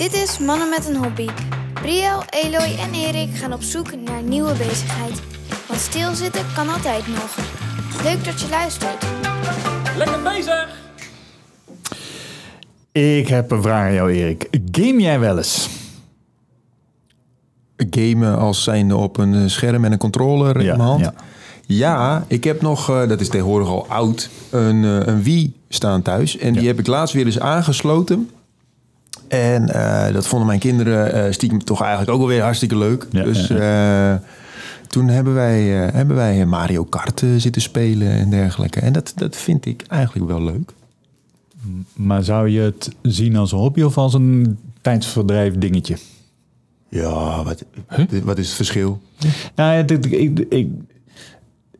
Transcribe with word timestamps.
Dit 0.00 0.12
is 0.14 0.38
Mannen 0.38 0.68
met 0.68 0.88
een 0.88 0.96
Hobby. 0.96 1.26
Briel, 1.74 2.22
Eloy 2.30 2.76
en 2.78 2.92
Erik 2.94 3.36
gaan 3.36 3.52
op 3.52 3.62
zoek 3.62 3.94
naar 4.04 4.22
nieuwe 4.22 4.52
bezigheid. 4.52 5.22
Want 5.68 5.80
stilzitten 5.80 6.44
kan 6.54 6.68
altijd 6.68 7.06
nog. 7.08 7.36
Leuk 8.02 8.24
dat 8.24 8.40
je 8.40 8.48
luistert. 8.50 9.06
Lekker 9.96 10.22
bezig! 10.22 10.68
Ik 12.92 13.28
heb 13.28 13.50
een 13.50 13.62
vraag 13.62 13.86
aan 13.86 13.92
jou, 13.92 14.12
Erik. 14.12 14.48
Game 14.70 15.00
jij 15.00 15.20
wel 15.20 15.36
eens? 15.36 15.68
gamen 17.90 18.38
als 18.38 18.62
zijnde 18.62 18.96
op 18.96 19.16
een 19.18 19.34
eh, 19.34 19.46
scherm 19.46 19.84
en 19.84 19.92
een 19.92 19.98
controller 19.98 20.56
in 20.56 20.64
Ja, 20.64 20.76
mijn 20.76 20.88
hand. 20.88 21.00
ja. 21.00 21.14
Ja. 21.66 22.24
ik 22.26 22.44
heb 22.44 22.60
nog, 22.62 22.90
eh, 22.90 23.08
dat 23.08 23.20
is 23.20 23.28
tegenwoordig 23.28 23.68
al 23.68 23.86
oud, 23.88 24.30
een, 24.50 24.84
eh, 24.84 25.06
een 25.06 25.22
Wii 25.22 25.52
staan 25.68 26.02
thuis. 26.02 26.38
En 26.38 26.52
die 26.52 26.66
heb 26.66 26.78
ik 26.78 26.86
laatst 26.86 27.14
weer 27.14 27.26
eens 27.26 27.40
aangesloten. 27.40 28.30
En 29.28 29.68
eh, 29.68 30.12
dat 30.12 30.26
vonden 30.26 30.48
mijn 30.48 30.58
kinderen 30.58 31.12
eh, 31.12 31.32
stiekem 31.32 31.64
toch 31.64 31.80
eigenlijk 31.80 32.10
ook 32.10 32.18
wel 32.18 32.28
weer 32.28 32.42
hartstikke 32.42 32.76
leuk. 32.76 33.06
Ja, 33.10 33.24
dus 33.24 33.46
ja, 33.46 34.12
eh, 34.12 34.20
toen 34.88 35.08
hebben 35.08 35.34
wij, 35.34 35.62
hebben 35.68 36.16
wij 36.16 36.46
Mario 36.46 36.84
Kart 36.84 37.22
zitten 37.36 37.62
spelen 37.62 38.10
en 38.10 38.30
dergelijke. 38.30 38.80
En 38.80 38.92
dat, 38.92 39.12
dat 39.16 39.36
vind 39.36 39.66
ik 39.66 39.84
eigenlijk 39.88 40.28
wel 40.28 40.42
leuk. 40.42 40.72
Maar 41.92 42.24
zou 42.24 42.48
je 42.48 42.60
het 42.60 42.90
zien 43.02 43.36
als 43.36 43.52
een 43.52 43.58
hobby 43.58 43.82
of 43.82 43.98
als 43.98 44.14
een 44.14 44.58
tijdsverdrijf 44.80 45.58
dingetje? 45.58 45.96
Ja, 46.88 47.44
wat, 47.44 47.64
wat 48.24 48.38
is 48.38 48.46
het 48.46 48.56
verschil? 48.56 49.00
Nou, 49.54 49.84
ik, 49.84 50.06
ik, 50.48 50.68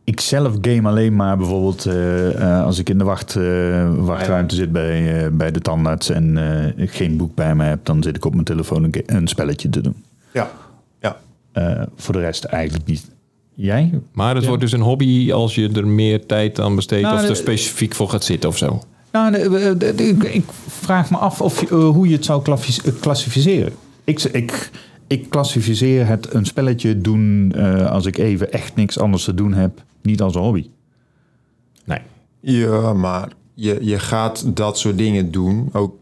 ik 0.05 0.21
zelf 0.21 0.57
game 0.61 0.89
alleen 0.89 1.17
maar 1.17 1.37
bijvoorbeeld 1.37 1.87
eh, 1.87 2.35
eh, 2.59 2.65
als 2.65 2.79
ik 2.79 2.89
in 2.89 2.99
de 2.99 3.05
wacht, 3.05 3.37
eh, 3.37 3.91
wachtruimte 3.97 4.55
zit 4.55 4.73
bij, 4.73 5.25
eh, 5.25 5.31
bij 5.31 5.51
de 5.51 5.61
tandarts 5.61 6.09
en 6.11 6.37
eh, 6.77 6.89
geen 6.89 7.17
boek 7.17 7.35
bij 7.35 7.55
me 7.55 7.65
heb, 7.65 7.85
dan 7.85 8.03
zit 8.03 8.17
ik 8.17 8.25
op 8.25 8.33
mijn 8.33 8.45
telefoon 8.45 8.89
een, 9.07 9.29
spelletje 9.29 9.69
te 9.69 9.81
doen. 9.81 9.95
Ja, 10.33 10.51
ja. 11.01 11.17
Eh, 11.53 11.83
voor 11.97 12.15
de 12.15 12.21
rest 12.21 12.45
eigenlijk 12.45 12.87
niet. 12.87 13.11
Jij? 13.55 14.01
Maar 14.13 14.35
het 14.35 14.47
wordt 14.47 14.61
dus 14.63 14.73
een 14.73 14.81
hobby 14.81 15.33
als 15.33 15.55
je 15.55 15.71
er 15.75 15.87
meer 15.87 16.27
tijd 16.27 16.61
aan 16.61 16.75
besteedt 16.75 17.03
Nou, 17.03 17.23
of 17.23 17.29
er 17.29 17.37
specifiek 17.37 17.95
voor 17.95 18.09
gaat 18.09 18.25
zitten 18.25 18.49
of 18.49 18.57
zo. 18.57 18.83
Nou, 19.13 19.33
de- 19.33 19.49
de- 19.51 19.77
de- 19.95 19.95
de- 19.95 20.33
ik- 20.33 20.51
vraag 20.69 21.11
me 21.11 21.17
af 21.17 21.41
of 21.41 21.61
je, 21.61 21.75
hoe 21.75 22.09
je 22.09 22.15
het 22.15 22.25
zou 22.25 22.43
klassificeren. 23.01 23.73
Ik, 24.05 24.23
ik, 24.23 24.71
ik 25.07 25.31
klassificeer 25.31 26.07
het 26.07 26.35
een 26.35 26.47
spelletje 26.47 27.01
doen 27.01 27.53
eh, 27.57 27.91
als 27.91 28.07
ik 28.07 28.19
even 28.19 28.53
echt 28.53 28.77
niks 28.77 28.99
anders 28.99 29.25
te 29.25 29.35
doen 29.35 29.53
heb, 29.53 29.83
niet 30.03 30.21
als 30.21 30.35
een 30.35 30.43
hobby. 30.43 30.71
Nee. 31.85 31.99
Ja, 32.41 32.93
maar 32.93 33.29
je, 33.55 33.79
je 33.81 33.99
gaat 33.99 34.57
dat 34.57 34.79
soort 34.79 34.99
dingen 34.99 35.31
doen. 35.31 35.69
Ook, 35.73 35.95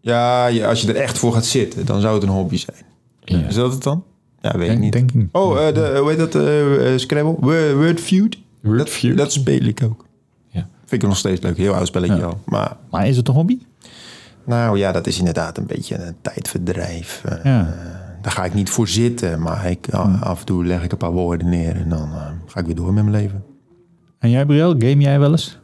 ja, 0.00 0.46
je, 0.46 0.66
als 0.66 0.82
je 0.82 0.88
er 0.88 0.96
echt 1.02 1.18
voor 1.18 1.32
gaat 1.32 1.44
zitten, 1.46 1.86
dan 1.86 2.00
zou 2.00 2.14
het 2.14 2.22
een 2.22 2.28
hobby 2.28 2.56
zijn. 2.56 2.76
Ja. 3.24 3.46
Is 3.46 3.54
dat 3.54 3.72
het 3.72 3.82
dan? 3.82 4.04
Ja, 4.40 4.58
weet 4.58 4.70
ik 4.70 4.78
niet. 4.78 4.92
denk 4.92 5.12
ik. 5.12 5.28
Oh, 5.32 5.66
eh, 5.68 5.74
de, 5.74 5.96
hoe 6.00 6.08
heet 6.08 6.18
dat? 6.18 6.34
eh, 6.34 6.92
eh, 6.92 6.98
Scrabble? 6.98 7.36
Word, 7.40 7.72
Wordfeud? 7.74 8.30
dat, 8.30 8.40
Wordfeud? 8.72 9.16
Dat 9.16 9.32
speel 9.32 9.60
ik 9.62 9.82
ook. 9.84 10.06
Ja. 10.48 10.68
Vind 10.84 11.02
ik 11.02 11.08
nog 11.08 11.16
steeds 11.18 11.40
leuk. 11.40 11.56
Heel 11.56 11.74
oud 11.74 11.86
spelletje 11.86 12.16
Ja. 12.16 12.22
al. 12.24 12.40
Maar 12.44 12.76
Maar 12.90 13.06
is 13.08 13.16
het 13.16 13.28
een 13.28 13.34
hobby? 13.34 13.58
nou 14.44 14.78
ja, 14.78 14.92
dat 14.92 15.06
is 15.06 15.18
inderdaad 15.18 15.58
een 15.58 15.66
beetje 15.66 15.96
een 15.96 16.16
tijdverdrijf. 16.20 17.22
Ja. 17.44 17.74
Eh, 18.20 18.24
daar 18.24 18.32
ga 18.32 18.44
ik 18.44 18.54
niet 18.54 18.70
voor 18.70 18.88
zitten. 18.88 19.42
Maar 19.42 19.70
ik, 19.70 19.88
af 20.20 20.40
en 20.40 20.46
toe 20.46 20.64
leg 20.64 20.84
ik 20.84 20.92
een 20.92 20.98
paar 20.98 21.12
woorden 21.12 21.48
neer. 21.48 21.76
En 21.76 21.88
dan 21.88 22.12
eh, 22.12 22.26
ga 22.46 22.60
ik 22.60 22.66
weer 22.66 22.74
door 22.74 22.92
met 22.92 23.04
mijn 23.04 23.16
leven. 23.16 23.44
En 24.18 24.30
jij, 24.30 24.46
Briel, 24.46 24.74
game 24.78 25.00
jij 25.00 25.18
wel 25.18 25.30
eens? 25.30 25.58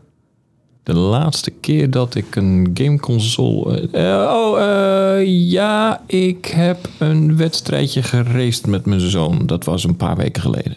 De 0.83 0.95
laatste 0.95 1.51
keer 1.51 1.91
dat 1.91 2.15
ik 2.15 2.37
een 2.37 2.71
gameconsole... 2.75 3.91
eh, 3.93 4.23
eh, 4.23 4.31
oh, 4.31 4.61
eh, 4.61 5.51
ja, 5.51 6.03
ik 6.07 6.47
heb 6.47 6.89
een 6.99 7.37
wedstrijdje 7.37 8.03
geraced 8.03 8.67
met 8.67 8.87
mijn 8.87 9.01
zoon. 9.01 9.47
Dat 9.47 9.65
was 9.65 9.85
een 9.85 9.97
paar 9.97 10.17
weken 10.17 10.43
geleden. 10.43 10.77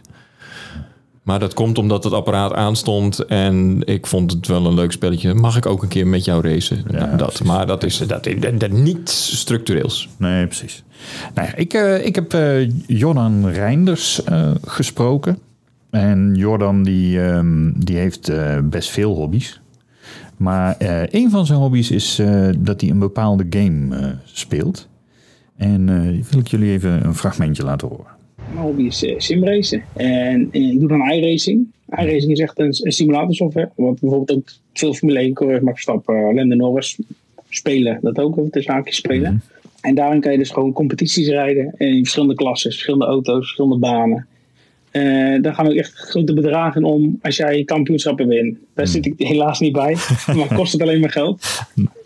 Maar 1.29 1.39
dat 1.39 1.53
komt 1.53 1.77
omdat 1.77 2.03
het 2.03 2.13
apparaat 2.13 2.53
aanstond 2.53 3.25
en 3.25 3.81
ik 3.85 4.07
vond 4.07 4.31
het 4.31 4.47
wel 4.47 4.65
een 4.65 4.73
leuk 4.73 4.91
spelletje. 4.91 5.33
Mag 5.33 5.57
ik 5.57 5.65
ook 5.65 5.83
een 5.83 5.89
keer 5.89 6.07
met 6.07 6.25
jou 6.25 6.47
racen? 6.49 6.83
Nou, 6.87 7.17
dat, 7.17 7.27
precies. 7.27 7.45
maar 7.45 7.67
dat 7.67 7.83
is, 7.83 7.97
dat, 7.97 8.23
dat, 8.39 8.59
dat 8.59 8.71
niets 8.71 9.39
structureels. 9.39 10.09
Nee, 10.17 10.45
precies. 10.47 10.83
Nou 11.33 11.47
ja, 11.47 11.55
ik, 11.55 11.73
eh, 11.73 12.05
ik 12.05 12.15
heb 12.15 12.33
eh, 12.33 12.69
Jordan 12.87 13.49
Reinders 13.49 14.23
eh, 14.23 14.51
gesproken. 14.65 15.37
En 15.89 16.35
Jordan 16.35 16.83
die, 16.83 17.21
ehm, 17.21 17.71
die 17.75 17.97
heeft 17.97 18.31
best 18.63 18.89
veel 18.89 19.15
hobby's. 19.15 19.61
Maar 20.37 20.75
een 21.09 21.29
van 21.29 21.45
zijn 21.45 21.59
hobby's 21.59 21.91
is 21.91 22.21
dat 22.57 22.81
hij 22.81 22.89
een 22.89 22.99
bepaalde 22.99 23.45
game 23.49 24.15
speelt. 24.23 24.87
En 25.57 25.85
wil 26.29 26.39
ik 26.39 26.47
jullie 26.47 26.71
even 26.71 27.05
een 27.05 27.15
fragmentje 27.15 27.63
laten 27.63 27.87
horen. 27.87 28.17
Mijn 28.53 28.65
hobby 28.65 28.83
is 28.83 29.03
eh, 29.03 29.13
simracen. 29.17 29.83
En 29.95 30.47
ik 30.51 30.79
doe 30.79 30.87
dan 30.87 31.11
iRacing. 31.11 31.67
iRacing 31.89 32.31
is 32.31 32.39
echt 32.39 32.59
een, 32.59 32.75
een 32.81 32.91
simulatorsoftware. 32.91 33.69
Wat 33.75 33.99
bijvoorbeeld 33.99 34.37
ook 34.37 34.51
veel 34.73 34.93
Formule 34.93 35.19
1 35.19 35.33
coureurs, 35.33 35.63
Max 35.63 35.83
Verstappen, 35.83 36.15
uh, 36.15 36.35
Lando 36.35 36.55
Norris 36.55 36.97
spelen. 37.49 37.99
Dat 38.01 38.19
ook, 38.19 38.37
of 38.37 38.49
de 38.49 38.61
zaakjes 38.61 38.95
spelen. 38.95 39.41
En 39.81 39.95
daarin 39.95 40.21
kan 40.21 40.31
je 40.31 40.37
dus 40.37 40.49
gewoon 40.49 40.73
competities 40.73 41.27
rijden. 41.27 41.73
In 41.77 41.97
verschillende 41.97 42.35
klassen, 42.35 42.71
verschillende 42.71 43.05
auto's, 43.05 43.37
verschillende 43.37 43.77
banen. 43.77 44.27
Eh, 44.91 45.41
daar 45.41 45.53
gaan 45.53 45.67
ook 45.67 45.73
echt 45.73 45.93
grote 45.93 46.33
bedragen 46.33 46.83
om 46.83 47.19
als 47.21 47.35
jij 47.35 47.63
kampioenschappen 47.63 48.27
wint. 48.27 48.57
Daar 48.73 48.87
zit 48.87 49.05
ik 49.05 49.13
helaas 49.17 49.59
niet 49.59 49.71
bij. 49.71 49.95
maar 50.35 50.53
kost 50.55 50.71
het 50.71 50.81
alleen 50.81 50.99
maar 50.99 51.11
geld. 51.11 51.45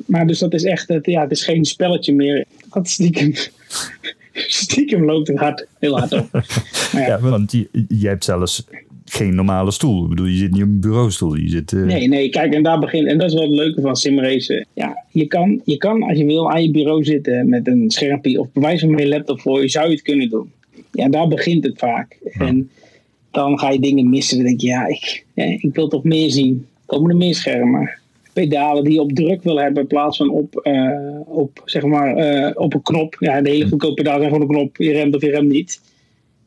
Maar 0.05 0.27
dus 0.27 0.39
dat 0.39 0.53
is 0.53 0.63
echt, 0.63 0.87
het, 0.87 1.05
ja, 1.05 1.21
het 1.21 1.31
is 1.31 1.43
geen 1.43 1.65
spelletje 1.65 2.13
meer. 2.13 2.45
Dat 2.69 2.89
stiekem, 2.89 3.33
stiekem 4.61 5.05
loopt 5.05 5.27
het 5.27 5.37
hard, 5.37 5.67
heel 5.79 5.99
hard 5.99 6.11
op. 6.11 6.27
Ja, 6.91 7.07
Ja, 7.07 7.19
want 7.19 7.51
je, 7.51 7.69
je 7.87 8.07
hebt 8.07 8.23
zelfs 8.23 8.65
geen 9.05 9.35
normale 9.35 9.71
stoel. 9.71 10.03
Ik 10.03 10.09
bedoel, 10.09 10.25
je 10.25 10.37
zit 10.37 10.51
niet 10.51 10.61
op 10.61 10.67
een 10.67 10.79
bureaustoel. 10.79 11.35
Je 11.35 11.49
zit, 11.49 11.73
eh, 11.73 11.81
Nee, 11.81 12.07
nee, 12.07 12.29
kijk, 12.29 12.53
en 12.53 12.63
daar 12.63 12.79
begint. 12.79 13.07
En 13.07 13.17
dat 13.17 13.27
is 13.27 13.33
wel 13.33 13.43
het 13.43 13.51
leuke 13.51 13.81
van 13.81 13.95
simracen. 13.95 14.67
Ja, 14.73 15.03
je 15.11 15.25
kan, 15.25 15.61
je 15.63 15.77
kan 15.77 16.03
als 16.03 16.17
je 16.17 16.25
wil 16.25 16.51
aan 16.51 16.63
je 16.63 16.71
bureau 16.71 17.03
zitten 17.03 17.49
met 17.49 17.67
een 17.67 17.91
schermpje 17.91 18.39
of 18.39 18.51
bewijs 18.51 18.79
van 18.79 18.97
je 18.97 19.07
laptop 19.07 19.41
voor 19.41 19.61
je, 19.61 19.69
zou 19.69 19.85
je 19.87 19.93
het 19.93 20.01
kunnen 20.01 20.29
doen. 20.29 20.51
Ja, 20.91 21.09
daar 21.09 21.27
begint 21.27 21.63
het 21.63 21.77
vaak. 21.77 22.17
En 22.33 22.69
dan 23.31 23.59
ga 23.59 23.69
je 23.69 23.79
dingen 23.79 24.09
missen. 24.09 24.37
Dan 24.37 24.45
denk 24.45 24.61
je, 24.61 24.67
ja, 24.67 24.87
ik, 24.87 25.25
ja, 25.33 25.43
ik 25.43 25.69
wil 25.75 25.87
toch 25.87 26.03
meer 26.03 26.31
zien. 26.31 26.65
Komen 26.85 27.09
er 27.09 27.17
meer 27.17 27.35
schermen? 27.35 27.89
Pedalen 28.33 28.83
die 28.83 28.93
je 28.93 29.01
op 29.01 29.13
druk 29.13 29.43
wil 29.43 29.59
hebben 29.59 29.81
in 29.81 29.87
plaats 29.87 30.17
van 30.17 30.29
op, 30.29 30.55
eh, 30.55 31.19
op, 31.25 31.61
zeg 31.65 31.83
maar, 31.83 32.15
eh, 32.15 32.51
op 32.53 32.73
een 32.73 32.81
knop. 32.81 33.15
Ja, 33.19 33.41
de 33.41 33.49
hele 33.49 33.67
goedkope 33.67 33.93
pedaal 33.93 34.17
zijn 34.17 34.31
gewoon 34.31 34.41
een 34.41 34.55
knop. 34.55 34.77
Je 34.77 34.91
remt 34.91 35.15
of 35.15 35.21
je 35.21 35.29
remt 35.29 35.51
niet. 35.51 35.81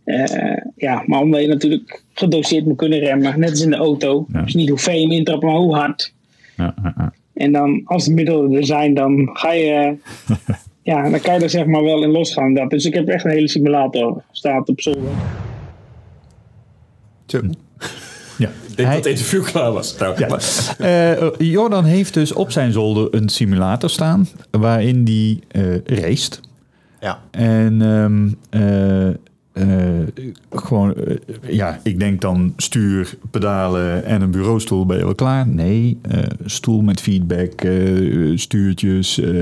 Eh, 0.04 0.56
ja, 0.76 1.02
maar 1.06 1.20
omdat 1.20 1.40
je 1.40 1.48
natuurlijk 1.48 2.04
gedoseerd 2.12 2.66
moet 2.66 2.76
kunnen 2.76 2.98
remmen, 2.98 3.40
net 3.40 3.50
als 3.50 3.62
in 3.62 3.70
de 3.70 3.76
auto. 3.76 4.26
Ja. 4.32 4.42
Dus 4.42 4.54
niet 4.54 4.68
hoe 4.68 4.78
ver 4.78 4.94
je 4.94 5.00
hem 5.00 5.10
intrapt, 5.10 5.42
maar 5.42 5.54
hoe 5.54 5.74
hard. 5.74 6.14
ja, 6.56 6.74
ja, 6.82 6.94
ja. 6.96 7.12
En 7.34 7.52
dan, 7.52 7.80
als 7.84 8.04
de 8.04 8.12
middelen 8.12 8.52
er 8.52 8.66
zijn, 8.66 8.94
dan 8.94 9.30
ga 9.32 9.52
je, 9.52 9.96
ja, 10.82 11.10
dan 11.10 11.20
kan 11.20 11.34
je 11.34 11.40
er 11.40 11.50
zeg 11.50 11.66
maar 11.66 11.82
wel 11.82 12.02
in 12.02 12.10
losgaan. 12.10 12.54
Dat. 12.54 12.70
Dus 12.70 12.84
ik 12.84 12.94
heb 12.94 13.08
echt 13.08 13.24
een 13.24 13.30
hele 13.30 13.48
simulator, 13.48 14.22
staat 14.30 14.68
op 14.68 14.80
zolder. 14.80 15.10
Zo. 17.26 17.40
Denk 18.76 18.88
Hij- 18.88 18.96
dat 18.96 19.04
het 19.04 19.18
interview 19.18 19.44
klaar 19.44 19.72
was 19.72 19.92
trouwens. 19.94 20.72
Ja. 20.78 21.14
Eh, 21.14 21.28
Jordan 21.38 21.84
heeft 21.84 22.14
dus 22.14 22.32
op 22.32 22.50
zijn 22.50 22.72
zolder 22.72 23.14
een 23.14 23.28
simulator 23.28 23.90
staan 23.90 24.28
waarin 24.50 25.04
die 25.04 25.40
eh 25.48 25.62
raced. 25.84 26.40
Ja. 27.00 27.18
En 27.30 27.82
ehm, 27.82 28.28
eh, 28.62 29.08
eh, 29.08 30.06
gewoon, 30.50 30.94
ja, 31.42 31.80
ik 31.82 31.98
denk 31.98 32.20
dan 32.20 32.52
stuur, 32.56 33.14
pedalen 33.30 34.04
en 34.04 34.22
een 34.22 34.30
bureaustoel 34.30 34.86
ben 34.86 34.98
je 34.98 35.04
wel 35.04 35.14
klaar. 35.14 35.46
Nee, 35.48 35.98
eh, 36.10 36.18
stoel 36.44 36.80
met 36.82 37.00
feedback, 37.00 37.60
eh, 37.60 38.32
stuurtjes, 38.36 39.20
eh, 39.20 39.32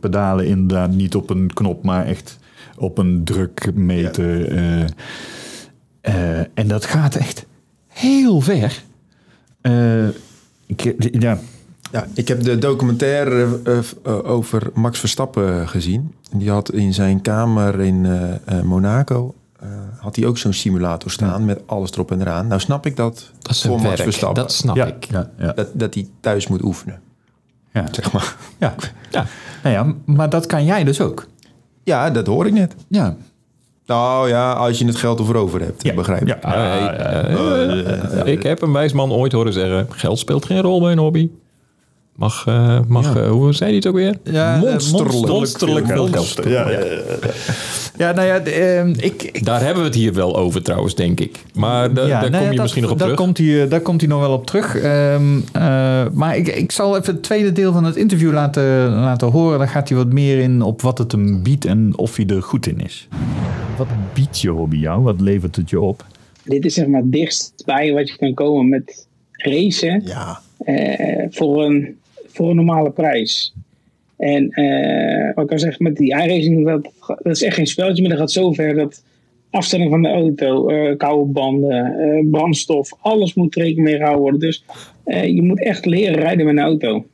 pedalen 0.00 0.46
inderdaad 0.46 0.90
niet 0.90 1.14
op 1.14 1.30
een 1.30 1.50
knop, 1.54 1.84
maar 1.84 2.06
echt 2.06 2.38
op 2.78 2.98
een 2.98 3.24
drukmeter. 3.24 4.48
eh. 4.48 4.80
Eh, 6.00 6.46
en 6.54 6.68
dat 6.68 6.84
gaat 6.84 7.14
echt 7.14 7.46
heel 7.94 8.40
ver. 8.40 8.82
Eh, 9.60 10.06
ik, 10.66 10.94
ja, 11.20 11.38
Ja, 11.92 12.06
ik 12.14 12.28
heb 12.28 12.42
de 12.42 12.58
documentaire 12.58 13.60
eh, 13.64 13.78
eh, 14.04 14.30
over 14.30 14.70
Max 14.74 14.98
Verstappen 14.98 15.68
gezien. 15.68 16.14
Die 16.36 16.50
had 16.50 16.72
in 16.72 16.94
zijn 16.94 17.20
kamer 17.20 17.80
in 17.80 18.06
eh, 18.06 18.58
eh, 18.58 18.64
Monaco... 18.64 19.34
eh, 19.60 19.68
had 19.98 20.16
hij 20.16 20.26
ook 20.26 20.38
zo'n 20.38 20.52
simulator 20.52 21.10
staan 21.10 21.44
met 21.44 21.60
alles 21.66 21.90
erop 21.90 22.10
en 22.10 22.20
eraan. 22.20 22.46
Nou 22.46 22.60
snap 22.60 22.86
ik 22.86 22.96
dat, 22.96 23.30
Dat 23.38 23.60
voor 23.60 23.70
een 23.70 23.76
Max 23.82 23.88
werk, 23.88 24.02
Verstappen. 24.02 24.42
dat 24.42 24.52
snap 24.52 24.76
ja, 24.76 24.86
ik. 24.86 25.04
ja, 25.04 25.30
ja, 25.38 25.52
Dat, 25.52 25.68
dat 25.72 25.94
hij 25.94 26.08
thuis 26.20 26.46
moet 26.48 26.62
oefenen, 26.64 27.00
ja. 27.72 27.86
zeg 27.90 28.12
maar. 28.12 28.36
Ja. 28.58 28.74
Ja. 29.10 29.26
Nou 29.62 29.74
ja, 29.74 29.94
maar 30.14 30.30
dat 30.30 30.46
kan 30.46 30.64
jij 30.64 30.84
dus 30.84 31.00
ook. 31.00 31.26
Ja, 31.84 32.10
dat 32.10 32.26
hoor 32.26 32.46
ik 32.46 32.52
net. 32.52 32.74
Ja. 32.88 33.16
Nou 33.86 34.28
ja, 34.28 34.52
als 34.52 34.78
je 34.78 34.86
het 34.86 34.96
geld 34.96 35.18
ervoor 35.18 35.34
over 35.34 35.60
hebt, 35.60 35.82
Ja. 35.82 35.94
begrijp 35.94 36.20
ik. 36.22 36.28
Ja. 36.28 36.40
Eh, 36.88 38.20
eh, 38.20 38.26
ik 38.26 38.42
heb 38.42 38.62
een 38.62 38.72
wijs 38.72 38.92
man 38.92 39.12
ooit 39.12 39.32
horen 39.32 39.52
zeggen: 39.52 39.86
geld 39.90 40.18
speelt 40.18 40.44
geen 40.44 40.60
rol 40.60 40.80
bij 40.80 40.92
een 40.92 40.98
hobby. 40.98 41.28
Mag, 42.16 42.44
eh, 42.46 42.78
mag 42.88 43.14
Ja. 43.14 43.20
eh, 43.20 43.30
hoe 43.30 43.52
zei 43.52 43.68
hij 43.68 43.76
het 43.78 43.86
ook 43.86 43.94
weer? 43.94 44.14
Ja, 44.22 44.56
monsterlijk. 44.56 45.26
Monsterlijk 45.26 45.86
veel 45.86 46.06
geld. 46.06 46.40
Ja, 46.44 46.50
ja, 46.50 46.70
ja, 46.70 46.78
ja. 46.84 46.94
ja, 47.96 48.12
nou 48.12 48.26
ja, 48.26 48.38
ehm, 48.40 48.88
ik, 48.96 49.22
ik 49.22 49.44
Daar 49.44 49.60
hebben 49.60 49.78
we 49.82 49.88
het 49.88 49.94
hier 49.98 50.12
wel 50.14 50.36
over 50.36 50.62
trouwens, 50.62 50.94
denk 50.94 51.20
ik. 51.20 51.38
Maar 51.54 51.94
da- 51.94 52.06
daar 52.06 52.20
nee, 52.20 52.30
kom 52.30 52.40
je 52.40 52.46
dat- 52.54 52.60
misschien 52.60 52.82
nog 52.82 52.90
op 52.92 52.98
daar 52.98 53.06
terug. 53.08 53.24
Komt 53.24 53.38
hij, 53.38 53.62
eh, 53.62 53.70
daar 53.70 53.80
komt 53.80 54.00
hij 54.00 54.10
nog 54.10 54.20
wel 54.20 54.32
op 54.32 54.46
terug. 54.46 54.76
Ehm, 54.76 55.22
eh, 55.52 55.62
maar 56.12 56.36
ik, 56.36 56.48
ik 56.48 56.72
zal 56.72 56.96
even 56.96 57.14
het 57.14 57.22
tweede 57.22 57.52
deel 57.52 57.72
van 57.72 57.84
het 57.84 57.96
interview 57.96 58.32
laten, 58.32 58.88
laten 58.88 59.30
horen. 59.30 59.58
Dan 59.58 59.68
gaat 59.68 59.88
hij 59.88 59.98
wat 59.98 60.12
meer 60.12 60.38
in 60.38 60.62
op 60.62 60.82
wat 60.82 60.98
het 60.98 61.12
hem 61.12 61.42
biedt 61.42 61.64
en 61.64 61.92
of 61.96 62.16
hij 62.16 62.26
er 62.26 62.42
goed 62.42 62.66
in 62.66 62.80
is. 62.80 63.08
Wat 63.76 64.14
biedt 64.14 64.40
je 64.40 64.48
hobby 64.48 64.76
jou? 64.76 65.02
Wat 65.02 65.20
levert 65.20 65.56
het 65.56 65.70
je 65.70 65.80
op? 65.80 66.06
Dit 66.44 66.64
is 66.64 66.74
zeg 66.74 66.86
maar 66.86 67.00
het 67.00 67.12
dichtst 67.12 67.62
bij 67.66 67.92
wat 67.92 68.08
je 68.08 68.16
kan 68.16 68.34
komen 68.34 68.68
met 68.68 69.06
racen. 69.32 70.02
Ja. 70.04 70.40
eh, 70.58 71.26
voor, 71.30 71.64
een, 71.64 71.98
voor 72.26 72.50
een 72.50 72.56
normale 72.56 72.90
prijs. 72.90 73.54
En 74.16 74.50
eh, 74.50 75.34
wat 75.34 75.44
ik 75.44 75.52
al 75.52 75.58
zeg, 75.58 75.78
met 75.78 75.96
die 75.96 76.10
iRacing, 76.10 76.66
dat, 76.66 76.90
dat 77.06 77.34
is 77.36 77.42
echt 77.42 77.56
geen 77.56 77.66
spelletje, 77.66 78.02
maar 78.02 78.10
dat 78.10 78.20
gaat 78.20 78.32
zo 78.32 78.52
ver 78.52 78.74
dat 78.74 79.02
afstelling 79.54 79.90
van 79.90 80.02
de 80.02 80.08
auto, 80.08 80.68
eh, 80.68 80.96
koude 80.96 81.32
banden, 81.32 81.98
eh, 81.98 82.30
brandstof, 82.30 82.92
alles 83.00 83.34
moet 83.34 83.54
rekening 83.54 83.86
mee 83.86 83.96
gehouden 83.96 84.22
worden. 84.22 84.40
Dus 84.40 84.64
eh, 85.04 85.24
je 85.24 85.42
moet 85.42 85.64
echt 85.64 85.86
leren 85.86 86.18
rijden 86.18 86.46
met 86.46 86.56
een 86.56 86.62
auto. 86.62 87.06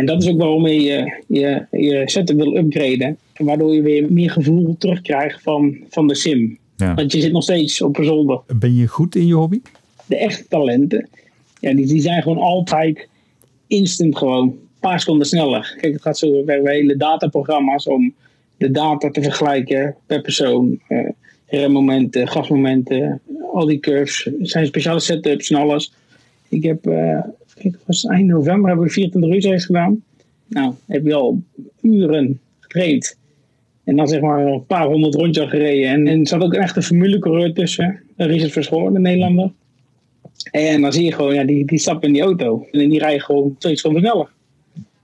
En 0.00 0.06
dat 0.06 0.22
is 0.22 0.28
ook 0.28 0.38
waarom 0.38 0.66
je 0.66 0.80
je, 0.80 1.22
je, 1.26 1.66
je 1.70 2.02
setup 2.04 2.36
wil 2.36 2.56
upgraden. 2.56 3.18
Waardoor 3.36 3.74
je 3.74 3.82
weer 3.82 4.12
meer 4.12 4.30
gevoel 4.30 4.76
terugkrijgt 4.78 5.42
van, 5.42 5.76
van 5.88 6.06
de 6.06 6.14
sim. 6.14 6.58
Ja. 6.76 6.94
Want 6.94 7.12
je 7.12 7.20
zit 7.20 7.32
nog 7.32 7.42
steeds 7.42 7.82
op 7.82 7.98
een 7.98 8.04
zolder 8.04 8.40
Ben 8.58 8.74
je 8.74 8.86
goed 8.86 9.14
in 9.14 9.26
je 9.26 9.34
hobby? 9.34 9.60
de 10.06 10.16
echte 10.16 10.44
talenten, 10.48 11.08
ja, 11.60 11.74
die, 11.74 11.86
die 11.86 12.00
zijn 12.00 12.22
gewoon 12.22 12.38
altijd 12.38 13.08
instant 13.66 14.18
gewoon. 14.18 14.46
Een 14.48 14.58
paar 14.80 15.00
seconden 15.00 15.26
sneller. 15.26 15.76
Kijk, 15.80 15.92
het 15.92 16.02
gaat 16.02 16.18
zo 16.18 16.44
bij 16.44 16.60
hele 16.64 16.96
dataprogramma's 16.96 17.86
om 17.86 18.14
de 18.56 18.70
data 18.70 19.10
te 19.10 19.22
vergelijken 19.22 19.94
per 20.06 20.20
persoon. 20.20 20.80
eh 20.88 21.08
remmomenten, 21.46 22.28
gasmomenten, 22.28 23.20
al 23.52 23.66
die 23.66 23.80
curves. 23.80 24.26
Er 24.26 24.32
zijn 24.40 24.66
speciale 24.66 25.00
setups 25.00 25.50
en 25.50 25.56
alles. 25.56 25.92
Ik 26.48 26.62
heb, 26.62 26.86
eh 26.86 27.18
het 27.62 27.86
was 27.86 28.04
eind 28.04 28.28
november 28.28 28.70
heb 28.70 28.84
ik 28.84 28.92
24 28.92 29.34
uur 29.34 29.50
race 29.50 29.66
gedaan. 29.66 30.02
Nou, 30.46 30.74
heb 30.86 31.04
je 31.04 31.14
al 31.14 31.42
uren 31.80 32.40
getraind. 32.60 33.18
En 33.84 33.96
dan 33.96 34.08
zeg 34.08 34.20
maar 34.20 34.46
een 34.46 34.66
paar 34.66 34.86
honderd 34.86 35.14
rondjes 35.14 35.48
gereden. 35.48 35.90
En, 35.90 36.06
en 36.06 36.20
er 36.20 36.28
zat 36.28 36.42
ook 36.42 36.54
een 36.54 36.60
echte 36.60 36.82
formulecoureur 36.82 37.52
tussen. 37.52 38.00
Richard 38.16 38.52
Verschoor, 38.52 38.92
de 38.92 38.98
Nederlander. 38.98 39.52
En 40.50 40.80
dan 40.80 40.92
zie 40.92 41.04
je 41.04 41.12
gewoon, 41.12 41.34
ja, 41.34 41.44
die, 41.44 41.66
die 41.66 41.78
stappen 41.78 42.08
in 42.08 42.14
die 42.14 42.22
auto. 42.22 42.66
En 42.70 42.88
die 42.88 42.98
rijden 42.98 43.20
gewoon 43.20 43.56
twee 43.58 43.76
seconden 43.76 44.02
sneller. 44.02 44.28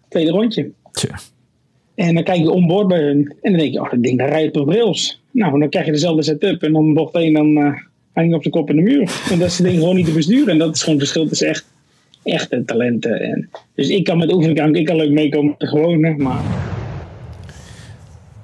Tweede 0.09 0.31
rondje. 0.31 0.71
Tja. 0.93 1.19
En 1.95 2.15
dan 2.15 2.25
kijk 2.25 2.39
je 2.39 2.51
onboard 2.51 2.89
bij 2.89 3.03
hun. 3.03 3.35
En 3.43 3.51
dan 3.53 3.61
denk 3.61 3.73
je, 3.73 3.81
oh, 3.81 3.91
dat 3.91 4.03
ding, 4.03 4.19
daar 4.19 4.29
rijdt 4.29 4.57
op 4.57 4.69
rails. 4.69 5.21
Nou, 5.31 5.59
dan 5.59 5.69
krijg 5.69 5.87
je 5.87 5.93
dezelfde 5.93 6.23
setup. 6.23 6.63
En 6.63 6.73
dan 6.73 6.95
bocht 6.95 7.15
één, 7.15 7.33
dan 7.33 7.57
eh 7.57 7.73
hang 8.17 8.29
je 8.29 8.35
op 8.35 8.43
de 8.43 8.51
kop 8.51 8.71
in 8.71 8.77
de 8.77 8.83
muur. 8.83 9.21
En 9.31 9.39
dat 9.39 9.49
is 9.49 9.59
het 9.59 9.67
ding 9.67 9.79
gewoon 9.79 9.97
niet 9.97 10.07
te 10.07 10.13
besturen. 10.13 10.49
En 10.49 10.59
dat 10.59 10.75
is 10.75 10.83
gewoon 10.83 10.99
het 10.99 11.09
verschil 11.09 11.29
tussen 11.29 11.49
echt, 11.49 11.67
echte 12.27 12.63
talenten. 12.65 13.21
En, 13.21 13.49
dus 13.75 13.89
ik 13.89 14.05
kan 14.05 14.19
met 14.19 14.33
oefening, 14.33 14.59
kan 14.59 14.75
ik 14.75 14.87
kan 14.87 14.97
leuk 14.97 15.11
meekomen 15.11 15.47
met 15.51 15.59
de 15.61 15.67
gewone. 15.67 16.15
Maar 16.17 16.41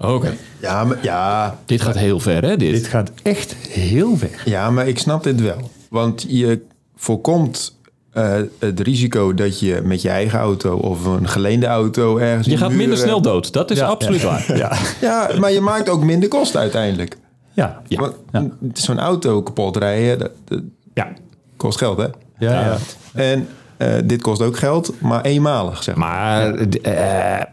Oké. 0.01 0.33
Ja, 0.61 0.85
maar, 0.85 0.99
ja, 1.03 1.59
Dit 1.67 1.81
gaat 1.83 1.99
heel 1.99 2.21
ver, 2.21 2.43
hè? 2.45 2.57
Dit. 2.57 2.71
Dit 2.73 2.87
gaat 2.87 3.13
echt 3.23 3.53
heel 3.69 4.17
ver. 4.17 4.43
ja, 4.45 4.71
maar 4.71 4.89
ik 4.89 4.99
snap 4.99 5.23
dit 5.25 5.41
wel. 5.41 5.71
Want 5.91 6.25
je 6.29 6.61
voorkomt 6.97 7.79
eh, 8.13 8.37
het 8.59 8.81
risico 8.81 9.35
dat 9.35 9.61
je 9.61 9.81
met 9.85 10.03
je 10.03 10.09
eigen 10.09 10.39
auto 10.39 10.77
of 10.77 11.05
een 11.05 11.29
geleende 11.29 11.67
auto 11.67 12.17
ergens... 12.17 12.47
Je 12.47 12.53
in 12.53 12.59
gaat 12.59 12.69
muren- 12.71 12.87
minder 12.89 13.05
snel 13.05 13.23
dood. 13.23 13.53
Dat 13.53 13.71
is 13.71 13.79
Ja, 13.79 13.87
absoluut 13.87 14.21
ja. 14.21 14.27
waar. 14.27 14.57
Ja, 14.57 14.73
Ja, 15.01 15.31
maar 15.39 15.53
je 15.53 15.61
maakt 15.61 15.89
ook 15.89 16.05
minder 16.05 16.29
kosten 16.29 16.61
uiteindelijk. 16.61 17.17
ja, 17.53 17.83
ja. 17.89 18.01
Want 18.01 18.15
Ja. 18.33 18.47
zo'n 18.73 18.99
auto 18.99 19.43
kapot 19.43 19.77
rijden, 19.77 20.19
dat, 20.19 20.31
dat 20.45 20.61
ja. 20.95 21.13
kost 21.57 21.79
geld, 21.79 21.99
hè? 21.99 22.07
ja, 22.39 22.51
ja. 22.65 22.77
En 23.15 23.49
eh, 23.83 24.03
dit 24.05 24.23
kost 24.23 24.43
ook 24.43 24.57
geld, 24.59 24.95
maar 25.01 25.23
eenmalig, 25.23 25.83
zeg 25.83 25.95
maar. 25.95 26.51
Maar 26.55 26.69
eh, 26.69 27.45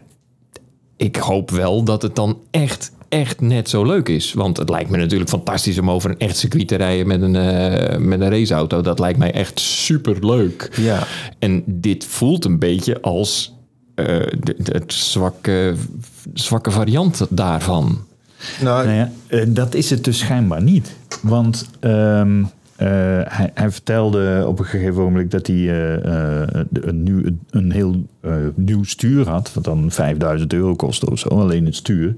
ik 0.96 1.16
hoop 1.16 1.50
wel 1.50 1.82
dat 1.82 2.02
het 2.02 2.16
dan 2.16 2.38
echt, 2.50 2.92
echt 3.08 3.40
net 3.40 3.68
zo 3.68 3.84
leuk 3.84 4.08
is. 4.08 4.32
Want 4.32 4.56
het 4.56 4.68
lijkt 4.68 4.90
me 4.90 4.96
natuurlijk 4.96 5.30
fantastisch 5.30 5.78
om 5.78 5.90
over 5.90 6.10
een 6.10 6.18
echt 6.18 6.36
circuit 6.36 6.68
te 6.68 6.76
rijden 6.76 7.06
met 7.06 7.22
een, 7.22 7.36
eh, 7.36 7.98
met 7.98 8.20
een 8.20 8.30
raceauto. 8.30 8.80
Dat 8.80 8.98
lijkt 8.98 9.18
mij 9.18 9.32
echt 9.32 9.60
super 9.60 10.26
leuk. 10.26 10.70
Ja. 10.76 11.06
En 11.38 11.62
dit 11.66 12.04
voelt 12.04 12.44
een 12.44 12.58
beetje 12.58 13.00
als 13.02 13.54
eh, 13.94 14.06
de, 14.40 14.54
de- 14.58 14.72
het 14.72 14.92
zwakke, 14.92 15.74
zwakke 16.34 16.70
variant 16.70 17.26
daarvan. 17.30 17.98
Nou, 18.60 18.86
Nou 18.86 18.96
ja, 19.30 19.44
dat 19.48 19.74
is 19.74 19.90
het 19.90 20.04
dus 20.04 20.18
schijnbaar 20.18 20.62
niet. 20.62 20.96
Want 21.22 21.66
ehm, 21.80 22.44
eh, 22.80 22.86
hij, 23.24 23.50
hij 23.54 23.70
vertelde 23.70 24.44
op 24.46 24.58
een 24.58 24.64
gegeven 24.64 25.02
moment 25.02 25.30
dat 25.30 25.46
hij 25.46 25.56
eh, 25.56 26.62
een, 26.72 27.02
nieuw, 27.02 27.22
een 27.50 27.72
heel 27.72 28.06
nieuw 28.54 28.84
stuur 28.84 29.28
had. 29.28 29.52
Wat 29.54 29.64
dan 29.64 29.90
5000 29.90 30.52
euro 30.52 30.74
kostte 30.74 31.10
of 31.10 31.18
zo, 31.18 31.28
alleen 31.28 31.64
het 31.64 31.74
stuur. 31.74 32.14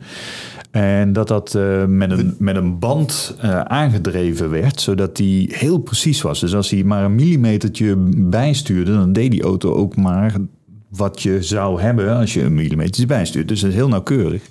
En 0.71 1.13
dat 1.13 1.29
dat 1.29 1.59
met, 1.87 2.11
een, 2.11 2.35
met 2.39 2.57
een 2.57 2.79
band 2.79 3.37
aangedreven 3.65 4.51
werd, 4.51 4.81
zodat 4.81 5.17
die 5.17 5.55
heel 5.55 5.79
precies 5.79 6.23
was. 6.23 6.41
Dus 6.41 6.55
als 6.55 6.71
hij 6.71 6.83
maar 6.83 7.05
een 7.05 7.15
millimetertje 7.15 7.97
bijstuurde, 8.17 8.93
dan 8.93 9.13
deed 9.13 9.31
die 9.31 9.43
auto 9.43 9.75
ook 9.75 9.97
maar 9.97 10.33
wat 10.89 11.23
je 11.23 11.43
zou 11.43 11.81
hebben 11.81 12.17
als 12.17 12.35
je 12.35 12.43
een 12.43 12.55
millimeter 12.55 13.07
bijstuurt. 13.07 13.49
Dus 13.49 13.61
dat 13.61 13.71
is 13.71 13.77
heel 13.77 13.89
nauwkeurig. 13.89 14.43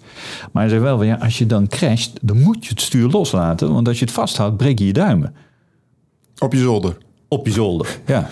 Maar 0.51 0.61
hij 0.61 0.71
zei 0.71 0.81
wel, 0.81 0.97
van, 0.97 1.05
ja, 1.05 1.15
als 1.15 1.37
je 1.37 1.45
dan 1.45 1.67
crasht, 1.67 2.19
dan 2.21 2.41
moet 2.41 2.65
je 2.65 2.69
het 2.69 2.81
stuur 2.81 3.09
loslaten. 3.09 3.73
Want 3.73 3.87
als 3.87 3.99
je 3.99 4.05
het 4.05 4.13
vasthoudt, 4.13 4.57
breek 4.57 4.79
je 4.79 4.85
je 4.85 4.93
duimen. 4.93 5.33
Op 6.41 6.53
je 6.53 6.59
zolder. 6.59 6.97
Op 7.27 7.45
je 7.45 7.51
zolder, 7.51 7.99
ja. 8.05 8.29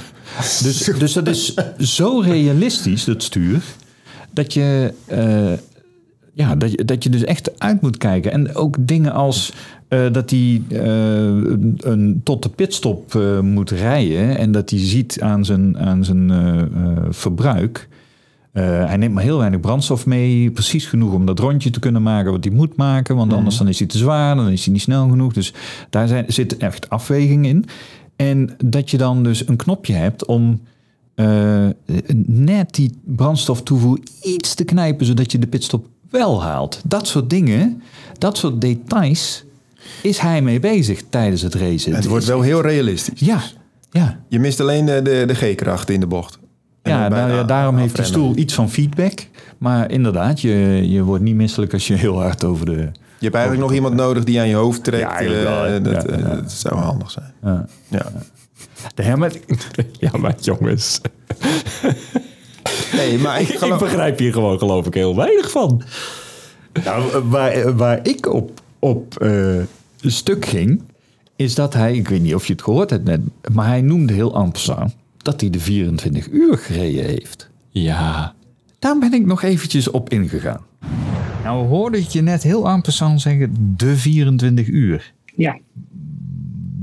Dus, 0.62 0.92
dus 0.98 1.14
dat 1.14 1.28
is 1.28 1.56
zo 1.78 2.20
realistisch, 2.20 3.04
dat 3.04 3.24
stuur, 3.24 3.62
dat 4.32 4.54
je, 4.54 4.94
eh, 5.06 5.54
ja, 6.34 6.56
dat, 6.56 6.72
je, 6.72 6.86
dat 6.86 7.04
je 7.04 7.10
dus 7.10 7.24
echt 7.24 7.60
uit 7.60 7.82
moet 7.82 7.98
kijken. 7.98 8.32
En 8.32 8.56
ook 8.56 8.76
dingen 8.80 9.14
als 9.14 9.54
eh, 9.88 10.12
dat 10.12 10.30
hij 10.30 10.62
eh, 10.70 10.82
een, 11.78 12.22
tot 12.24 12.44
de 12.44 12.50
pitstop 12.50 13.16
eh, 13.16 13.40
moet 13.40 13.72
rijden 13.72 14.38
en 14.38 14.52
dat 14.52 14.70
hij 14.70 14.80
ziet 14.80 15.22
aan 15.22 15.46
zijn, 15.46 15.80
aan 15.80 16.06
zijn 16.06 16.32
verbruik. 17.10 17.90
Eh, 18.52 18.86
hij 18.86 18.98
neemt 18.98 19.14
maar 19.14 19.24
heel 19.24 19.38
weinig 19.38 19.60
brandstof 19.60 20.06
mee, 20.06 20.52
precies 20.52 20.86
genoeg 20.86 21.14
om 21.14 21.26
dat 21.26 21.40
rondje 21.40 21.70
te 21.70 21.80
kunnen 21.80 22.02
maken 22.02 22.32
wat 22.32 22.44
hij 22.44 22.54
moet 22.54 22.76
maken, 22.76 23.16
want 23.16 23.34
anders 23.34 23.58
dan 23.58 23.68
is 23.68 23.80
hij 23.80 23.88
te 23.88 23.98
zwaar, 23.98 24.36
dan 24.36 24.50
is 24.50 24.64
hij 24.64 24.74
niet 24.74 24.82
snel 24.82 25.10
genoeg. 25.10 25.34
Dus 25.34 25.54
daar 25.90 26.08
zijn, 26.08 26.26
zit 26.28 26.58
echt 26.58 26.90
afweging 26.90 27.46
in. 27.46 27.66
En 28.20 28.56
dat 28.66 28.92
je 28.92 28.98
dan 28.98 29.24
dus 29.24 29.48
een 29.48 29.56
knopje 29.56 29.94
hebt 29.94 30.26
om 30.26 30.62
eh, 31.16 31.68
net 32.26 32.76
die 32.76 32.92
brandstoftoevoer 33.04 34.00
iets 34.22 34.54
te 34.54 34.64
knijpen, 34.64 35.06
zodat 35.06 35.32
je 35.32 35.40
de 35.40 35.48
pitstop 35.48 35.88
wel 36.10 36.44
haalt. 36.44 36.82
Dat 36.86 37.08
soort 37.08 37.30
dingen, 37.30 37.82
dat 38.18 38.38
soort 38.38 38.62
details, 38.62 39.44
is 40.02 40.18
hij 40.18 40.42
mee 40.42 40.60
bezig 40.60 41.04
tijdens 41.10 41.42
het 41.42 41.54
racen. 41.54 41.94
Het 41.94 42.06
wordt 42.06 42.26
wel 42.26 42.42
heel 42.42 42.62
realistisch. 42.62 43.20
Ja, 43.20 43.42
ja. 43.92 44.20
Je 44.28 44.40
mist 44.40 44.60
alleen 44.60 44.86
de, 44.86 45.02
de, 45.02 45.24
de 45.28 45.36
G-kracht 45.36 45.90
in 45.90 46.00
de 46.00 46.08
bocht. 46.08 46.40
En 46.82 46.92
Ja, 46.92 47.44
daarom 47.44 47.78
heeft 47.78 47.96
de 47.96 48.04
stoel 48.04 48.38
iets 48.38 48.54
van 48.54 48.70
feedback. 48.70 49.28
Maar 49.58 49.92
inderdaad, 49.92 50.42
je, 50.42 50.84
je 50.90 51.04
wordt 51.04 51.24
niet 51.24 51.36
misselijk 51.36 51.74
als 51.74 51.88
je 51.88 51.94
heel 51.94 52.22
hard 52.22 52.44
over 52.44 52.66
de... 52.66 52.92
Je 53.20 53.26
hebt 53.26 53.36
eigenlijk 53.36 53.66
nog 53.66 53.76
iemand 53.76 53.96
nodig 53.96 54.24
die 54.24 54.40
aan 54.40 54.48
je 54.48 54.56
hoofd 54.56 54.84
trekt. 54.84 55.04
Ja, 55.04 55.16
eigenlijk 55.16 55.48
wel, 55.48 55.66
eh, 55.66 55.84
dat, 55.84 55.94
Ja, 55.94 56.10
eh, 56.10 56.20
ja. 56.20 56.36
dat 56.36 56.52
zou 56.52 56.76
handig 56.76 57.12
zijn. 57.12 57.34
Ja. 57.44 57.66
Ja. 57.88 58.12
De 58.96 59.04
helmet, 59.04 59.40
Ja, 60.00 60.12
maar 60.18 60.36
jongens. 60.40 61.02
Nee, 62.94 63.18
maar 63.18 63.42
ik 63.42 63.60
begrijp 63.80 64.20
hier 64.20 64.34
gewoon 64.34 64.58
geloof 64.58 64.86
ik 64.86 64.94
heel 64.94 65.16
weinig 65.16 65.52
van. 65.52 65.84
Nou, 66.84 67.24
waar, 67.24 67.76
waar 67.76 68.00
ik 68.04 68.34
op, 68.34 68.62
op 68.80 69.18
eh, 69.18 69.56
stuk 70.02 70.46
ging, 70.46 70.82
is 71.36 71.56
dat 71.56 71.74
hij, 71.74 71.96
ik 71.96 72.08
weet 72.10 72.22
niet 72.22 72.36
of 72.36 72.46
je 72.46 72.54
het 72.54 72.62
gehoord 72.62 72.90
hebt 72.90 73.04
net, 73.06 73.22
maar 73.54 73.68
hij 73.68 73.82
noemde 73.82 74.14
heel 74.14 74.50
passant 74.52 74.96
dat 75.18 75.42
hij 75.42 75.50
de 75.50 75.60
24 75.60 76.28
uur 76.30 76.58
gereden 76.58 77.06
heeft. 77.06 77.50
Ja. 77.70 78.34
Daar 78.80 78.98
ben 78.98 79.14
ik 79.14 79.26
nog 79.26 79.42
eventjes 79.42 79.92
op 79.92 80.10
ingegaan. 80.10 80.62
Nou 81.50 81.68
hoorde 81.68 81.98
ik 81.98 82.08
je 82.08 82.22
net 82.22 82.44
heel 82.44 82.82
passant 82.82 83.22
zeggen, 83.22 83.74
de 83.78 83.96
24 83.96 84.68
uur. 84.68 85.14
ja, 85.36 85.58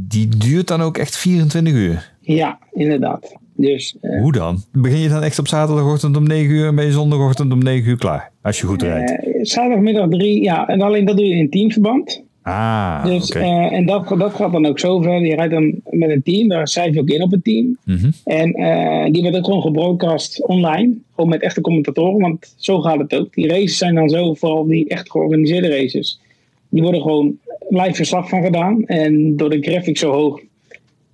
Die 0.08 0.28
duurt 0.28 0.68
dan 0.68 0.80
ook 0.80 0.96
echt 0.98 1.16
24 1.16 1.74
uur. 1.74 2.12
ja, 2.20 2.58
inderdaad. 2.72 3.36
Dus 3.56 3.96
eh, 4.00 4.20
Hoe 4.20 4.32
dan? 4.32 4.62
Begin 4.72 4.98
je 4.98 5.08
dan 5.08 5.22
echt 5.22 5.38
op 5.38 5.48
zaterdagochtend 5.48 6.16
om 6.16 6.26
9 6.26 6.50
uur 6.54 6.66
en 6.66 6.74
ben 6.74 6.84
je 6.84 6.92
zondagochtend 6.92 7.52
om 7.52 7.58
9 7.58 7.90
uur 7.90 7.98
klaar? 7.98 8.30
Als 8.42 8.60
je 8.60 8.66
goed 8.66 8.82
rijdt. 8.82 9.10
eh, 9.10 9.44
zaterdagmiddag 9.44 10.08
drie, 10.08 10.42
ja, 10.42 10.68
en 10.68 10.80
alleen 10.82 11.04
dat 11.04 11.16
doe 11.16 11.26
je 11.26 11.34
in 11.34 11.50
teamverband. 11.50 12.22
Ah, 12.46 13.04
Dus, 13.04 13.30
eh, 13.30 13.72
en 13.72 13.86
dat, 13.86 14.08
dat 14.18 14.34
gaat 14.34 14.52
dan 14.52 14.66
ook 14.66 14.78
zo 14.78 15.00
ver. 15.00 15.26
Je 15.26 15.34
rijdt 15.34 15.52
dan 15.52 15.74
met 15.90 16.10
een 16.10 16.22
team, 16.22 16.48
daar 16.48 16.68
schrijf 16.68 16.94
je 16.94 17.00
ook 17.00 17.08
in 17.08 17.22
op 17.22 17.30
het 17.30 17.44
team. 17.44 17.78
Mhm. 17.84 18.10
En 18.24 18.52
eh, 18.52 19.12
die 19.12 19.22
wordt 19.22 19.36
ook 19.36 19.44
gewoon 19.44 19.62
gebroadcast 19.62 20.46
online. 20.46 20.94
Gewoon 21.14 21.30
met 21.30 21.42
echte 21.42 21.60
commentatoren, 21.60 22.20
want 22.20 22.54
zo 22.56 22.80
gaat 22.80 22.98
het 22.98 23.14
ook. 23.14 23.34
Die 23.34 23.48
races 23.48 23.78
zijn 23.78 23.94
dan 23.94 24.08
zo, 24.08 24.34
vooral 24.34 24.66
die 24.66 24.88
echt 24.88 25.10
georganiseerde 25.10 25.68
races. 25.68 26.20
Die 26.68 26.82
worden 26.82 27.00
gewoon 27.00 27.38
live 27.68 27.94
verslag 27.94 28.28
van 28.28 28.42
gedaan. 28.42 28.84
En 28.84 29.36
door 29.36 29.50
de 29.50 29.62
graphic 29.62 29.98
zo 29.98 30.12
hoog 30.12 30.40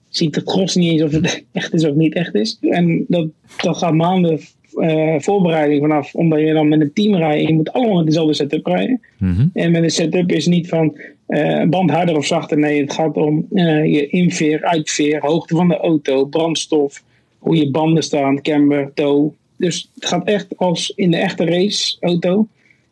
ziet 0.08 0.34
de 0.34 0.42
gros 0.44 0.74
niet 0.74 0.92
eens 0.92 1.02
of 1.02 1.12
het 1.12 1.44
echt 1.52 1.74
is 1.74 1.84
of 1.84 1.94
niet 1.94 2.14
echt 2.14 2.34
is. 2.34 2.58
En 2.60 3.04
dat, 3.08 3.26
dat 3.56 3.76
gaat 3.76 3.94
maanden 3.94 4.40
eh, 4.74 5.14
voorbereiding 5.18 5.80
vanaf, 5.80 6.14
omdat 6.14 6.40
je 6.40 6.52
dan 6.52 6.68
met 6.68 6.80
een 6.80 6.92
team 6.92 7.14
rijdt. 7.14 7.48
Je 7.48 7.54
moet 7.54 7.72
allemaal 7.72 7.96
met 7.96 8.06
dezelfde 8.06 8.34
setup 8.34 8.66
rijden. 8.66 9.00
Mhm. 9.18 9.46
En 9.52 9.70
met 9.70 9.82
een 9.82 9.90
setup 9.90 10.32
is 10.32 10.46
niet 10.46 10.68
van 10.68 10.96
eh, 11.32 11.68
band 11.68 11.90
harder 11.90 12.16
of 12.16 12.26
zachter. 12.26 12.58
Nee, 12.58 12.80
het 12.80 12.92
gaat 12.92 13.16
om 13.16 13.46
eh, 13.52 13.84
je 13.84 14.06
inveer, 14.06 14.62
uitveer, 14.64 15.20
hoogte 15.20 15.56
van 15.56 15.68
de 15.68 15.76
auto, 15.76 16.24
brandstof, 16.24 17.02
hoe 17.38 17.56
je 17.56 17.70
banden 17.70 18.02
staan, 18.02 18.42
camber, 18.42 18.90
tow. 18.94 19.30
Dus 19.56 19.90
het 19.94 20.04
gaat 20.06 20.26
echt 20.26 20.46
als 20.56 20.92
in 20.96 21.10
de 21.10 21.16
echte 21.16 21.44
raceauto. 21.44 22.46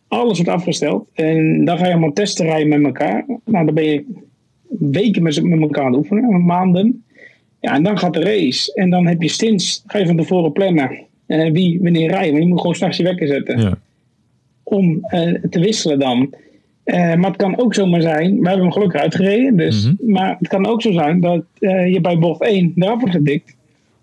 Alles 0.09 0.37
wordt 0.39 0.51
afgesteld. 0.53 1.09
En 1.15 1.65
dan 1.65 1.79
ga 1.79 1.85
je 1.87 1.91
allemaal 1.93 2.13
testen 2.13 2.47
rijden 2.47 2.69
met 2.69 2.85
elkaar. 2.85 3.25
Nou, 3.45 3.65
dan 3.65 3.75
ben 3.75 3.85
je 3.85 4.05
weken 4.79 5.23
met, 5.23 5.43
met 5.43 5.61
elkaar 5.61 5.85
aan 5.85 5.91
het 5.93 6.01
oefenen, 6.01 6.45
maanden. 6.45 7.05
Ja, 7.61 7.75
en 7.75 7.83
dan 7.83 7.99
gaat 7.99 8.13
de 8.15 8.21
race. 8.23 8.75
En 8.75 8.91
dan 8.91 9.07
heb 9.07 9.23
je 9.23 9.29
stints, 9.29 9.83
ga 9.87 9.99
je 9.99 10.07
van 10.07 10.17
tevoren 10.17 10.53
plannen. 10.53 10.99
eh, 11.27 11.51
wie 11.53 11.81
wanneer 11.83 12.09
rijden. 12.11 12.31
Want 12.31 12.43
je 12.43 12.49
moet 12.49 12.61
gewoon 12.61 12.75
s'nachts 12.75 12.97
je 12.97 13.03
wekker 13.03 13.27
zetten 13.27 13.61
Ja. 13.61 13.79
om 14.63 15.01
te 15.51 15.61
wisselen 15.61 15.99
dan. 15.99 16.35
Eh, 16.85 17.15
maar 17.15 17.31
het 17.31 17.37
kan 17.37 17.59
ook 17.59 17.75
zomaar 17.75 18.01
zijn, 18.01 18.31
we 18.41 18.47
hebben 18.49 18.65
hem 18.65 18.73
gelukkig 18.73 19.01
uitgereden, 19.01 19.57
dus, 19.57 19.85
Mhm. 19.85 20.13
maar 20.13 20.37
het 20.39 20.49
kan 20.49 20.67
ook 20.67 20.83
zo 20.83 20.93
zijn 20.93 21.21
dat 21.21 21.43
eh, 21.59 21.93
je 21.93 22.01
bij 22.01 22.19
bocht 22.19 22.41
1 22.43 22.73
eraf 22.75 23.01
wordt 23.01 23.15
gedikt, 23.15 23.57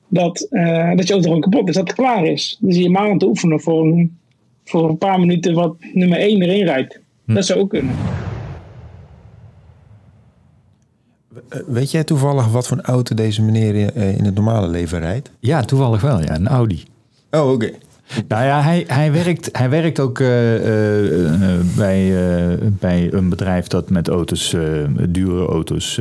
dat, 0.08 0.48
eh, 0.50 0.92
dat 0.96 1.08
je 1.08 1.14
auto 1.14 1.28
gewoon 1.28 1.42
kapot 1.42 1.70
is, 1.70 1.76
dat 1.76 1.88
het 1.88 1.98
klaar 1.98 2.26
is. 2.26 2.58
Dus 2.62 2.78
je 2.78 2.90
maar 2.90 3.02
aan 3.08 3.14
het 3.14 3.24
oefenen 3.24 3.60
voor 3.60 3.86
een, 3.86 4.18
voor 4.64 4.90
een 4.90 4.98
paar 4.98 5.20
minuten 5.20 5.54
wat 5.54 5.76
nummer 5.94 6.20
1 6.20 6.42
erin 6.42 6.66
rijdt. 6.66 7.00
Dat 7.26 7.46
zou 7.46 7.60
ook 7.60 7.70
kunnen. 7.70 7.96
Weet 11.68 11.92
jij 11.92 12.04
toevallig 12.04 12.48
wat 12.52 12.68
voor 12.68 12.78
een 12.78 12.84
auto 12.84 13.16
deze 13.16 13.42
meneer 13.42 13.94
eh, 13.96 14.18
in 14.18 14.26
het 14.26 14.36
normale 14.36 14.68
leven 14.68 15.00
rijdt? 15.00 15.32
ja, 15.40 15.62
toevallig 15.62 16.02
wel. 16.02 16.22
Ja, 16.22 16.36
een 16.36 16.48
Audi. 16.48 16.84
Oh, 17.32 17.52
oké. 17.52 17.70
Nou 18.28 18.46
ja, 18.46 18.62
hij, 18.62 18.84
hij, 18.88 19.12
werkt, 19.12 19.50
hij 19.52 19.70
werkt 19.70 20.00
ook 20.00 20.20
eh, 20.20 20.56
eh, 20.56 21.34
eh, 21.34 21.66
bij, 21.76 22.14
bij 22.80 23.14
een 23.14 23.30
bedrijf 23.30 23.68
dat 23.68 23.90
met 23.90 24.08
auto's, 24.08 24.56
dure 25.10 25.46
auto's 25.46 26.00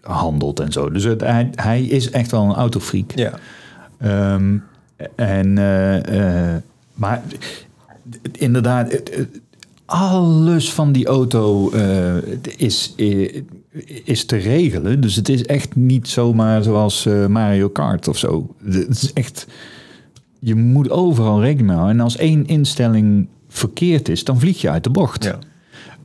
handelt 0.00 0.60
en 0.60 0.72
zo. 0.72 0.90
Dus 0.90 1.04
het, 1.04 1.20
hij, 1.20 1.50
hij 1.54 1.82
is 1.82 2.10
echt 2.10 2.30
wel 2.30 2.42
een 2.42 2.54
autofreak. 2.54 3.12
Ja. 3.14 3.32
Ehm, 3.98 4.56
en, 5.14 5.54
maar 6.94 7.22
inderdaad, 8.32 9.00
alles 9.84 10.72
van 10.72 10.92
die 10.92 11.06
auto 11.06 11.70
is, 12.56 12.94
is 14.04 14.24
te 14.24 14.36
regelen. 14.36 15.00
Dus 15.00 15.16
het 15.16 15.28
is 15.28 15.44
echt 15.44 15.76
niet 15.76 16.08
zomaar 16.08 16.62
zoals 16.62 17.08
Mario 17.28 17.68
Kart 17.68 18.08
of 18.08 18.18
zo. 18.18 18.54
Het 18.64 18.88
is 19.02 19.12
echt, 19.12 19.46
je 20.40 20.54
moet 20.54 20.90
overal 20.90 21.40
rekening 21.40 21.66
mee 21.66 21.76
houden. 21.76 21.98
En 21.98 22.04
als 22.04 22.16
één 22.16 22.46
instelling 22.46 23.26
verkeerd 23.48 24.08
is, 24.08 24.24
dan 24.24 24.40
vlieg 24.40 24.60
je 24.60 24.70
uit 24.70 24.84
de 24.84 24.90
bocht. 24.90 25.24
Ja. 25.24 25.38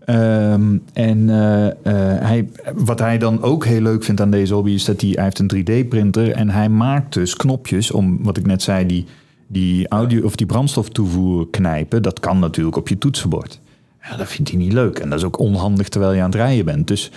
Ehm, 0.05 0.77
en 0.93 1.29
eh, 1.29 1.65
eh, 1.67 1.73
hij, 2.21 2.49
wat 2.75 2.99
hij 2.99 3.17
dan 3.17 3.41
ook 3.41 3.65
heel 3.65 3.81
leuk 3.81 4.03
vindt 4.03 4.21
aan 4.21 4.31
deze 4.31 4.53
hobby 4.53 4.71
is 4.71 4.85
dat 4.85 5.01
hij, 5.01 5.09
hij 5.09 5.23
heeft 5.23 5.39
een 5.39 5.55
3D-printer 5.55 6.31
en 6.31 6.49
hij 6.49 6.69
maakt 6.69 7.13
dus 7.13 7.35
knopjes 7.35 7.91
om, 7.91 8.23
wat 8.23 8.37
ik 8.37 8.45
net 8.45 8.61
zei, 8.61 8.85
die, 8.85 9.05
die 9.47 9.87
audio 9.87 10.23
of 10.23 10.35
die 10.35 10.45
brandstoftoevoer 10.45 11.49
knijpen. 11.49 12.01
Dat 12.01 12.19
kan 12.19 12.39
natuurlijk 12.39 12.75
op 12.75 12.87
je 12.87 12.97
toetsenbord. 12.97 13.59
Ja, 14.01 14.17
dat 14.17 14.27
vindt 14.27 14.49
hij 14.49 14.59
niet 14.59 14.73
leuk 14.73 14.99
en 14.99 15.09
dat 15.09 15.19
is 15.19 15.25
ook 15.25 15.39
onhandig 15.39 15.89
terwijl 15.89 16.13
je 16.13 16.19
aan 16.21 16.29
het 16.29 16.35
rijden 16.35 16.65
bent. 16.65 16.87
Dus 16.87 17.11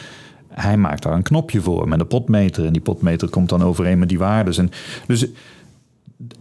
hij 0.48 0.76
maakt 0.76 1.02
daar 1.02 1.12
een 1.12 1.22
knopje 1.22 1.60
voor 1.60 1.88
met 1.88 2.00
een 2.00 2.06
potmeter 2.06 2.64
en 2.64 2.72
die 2.72 2.82
potmeter 2.82 3.28
komt 3.28 3.48
dan 3.48 3.62
overeen 3.62 3.98
met 3.98 4.08
die 4.08 4.18
waardes. 4.18 4.58
En 4.58 4.70
dus 5.06 5.26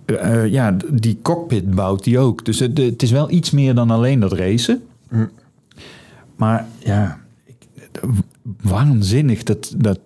eh, 0.05 0.43
eh, 0.43 0.51
ja, 0.51 0.77
die 0.91 1.19
cockpit 1.21 1.71
bouwt 1.71 2.05
hij 2.05 2.17
ook. 2.17 2.45
Dus 2.45 2.59
het, 2.59 2.77
het 2.77 3.03
is 3.03 3.11
wel 3.11 3.31
iets 3.31 3.51
meer 3.51 3.75
dan 3.75 3.91
alleen 3.91 4.19
dat 4.19 4.33
racen. 4.33 4.83
Maar 6.35 6.67
ja, 6.79 7.19
waanzinnig 8.61 9.43
dat. 9.43 9.73
dat 9.77 9.99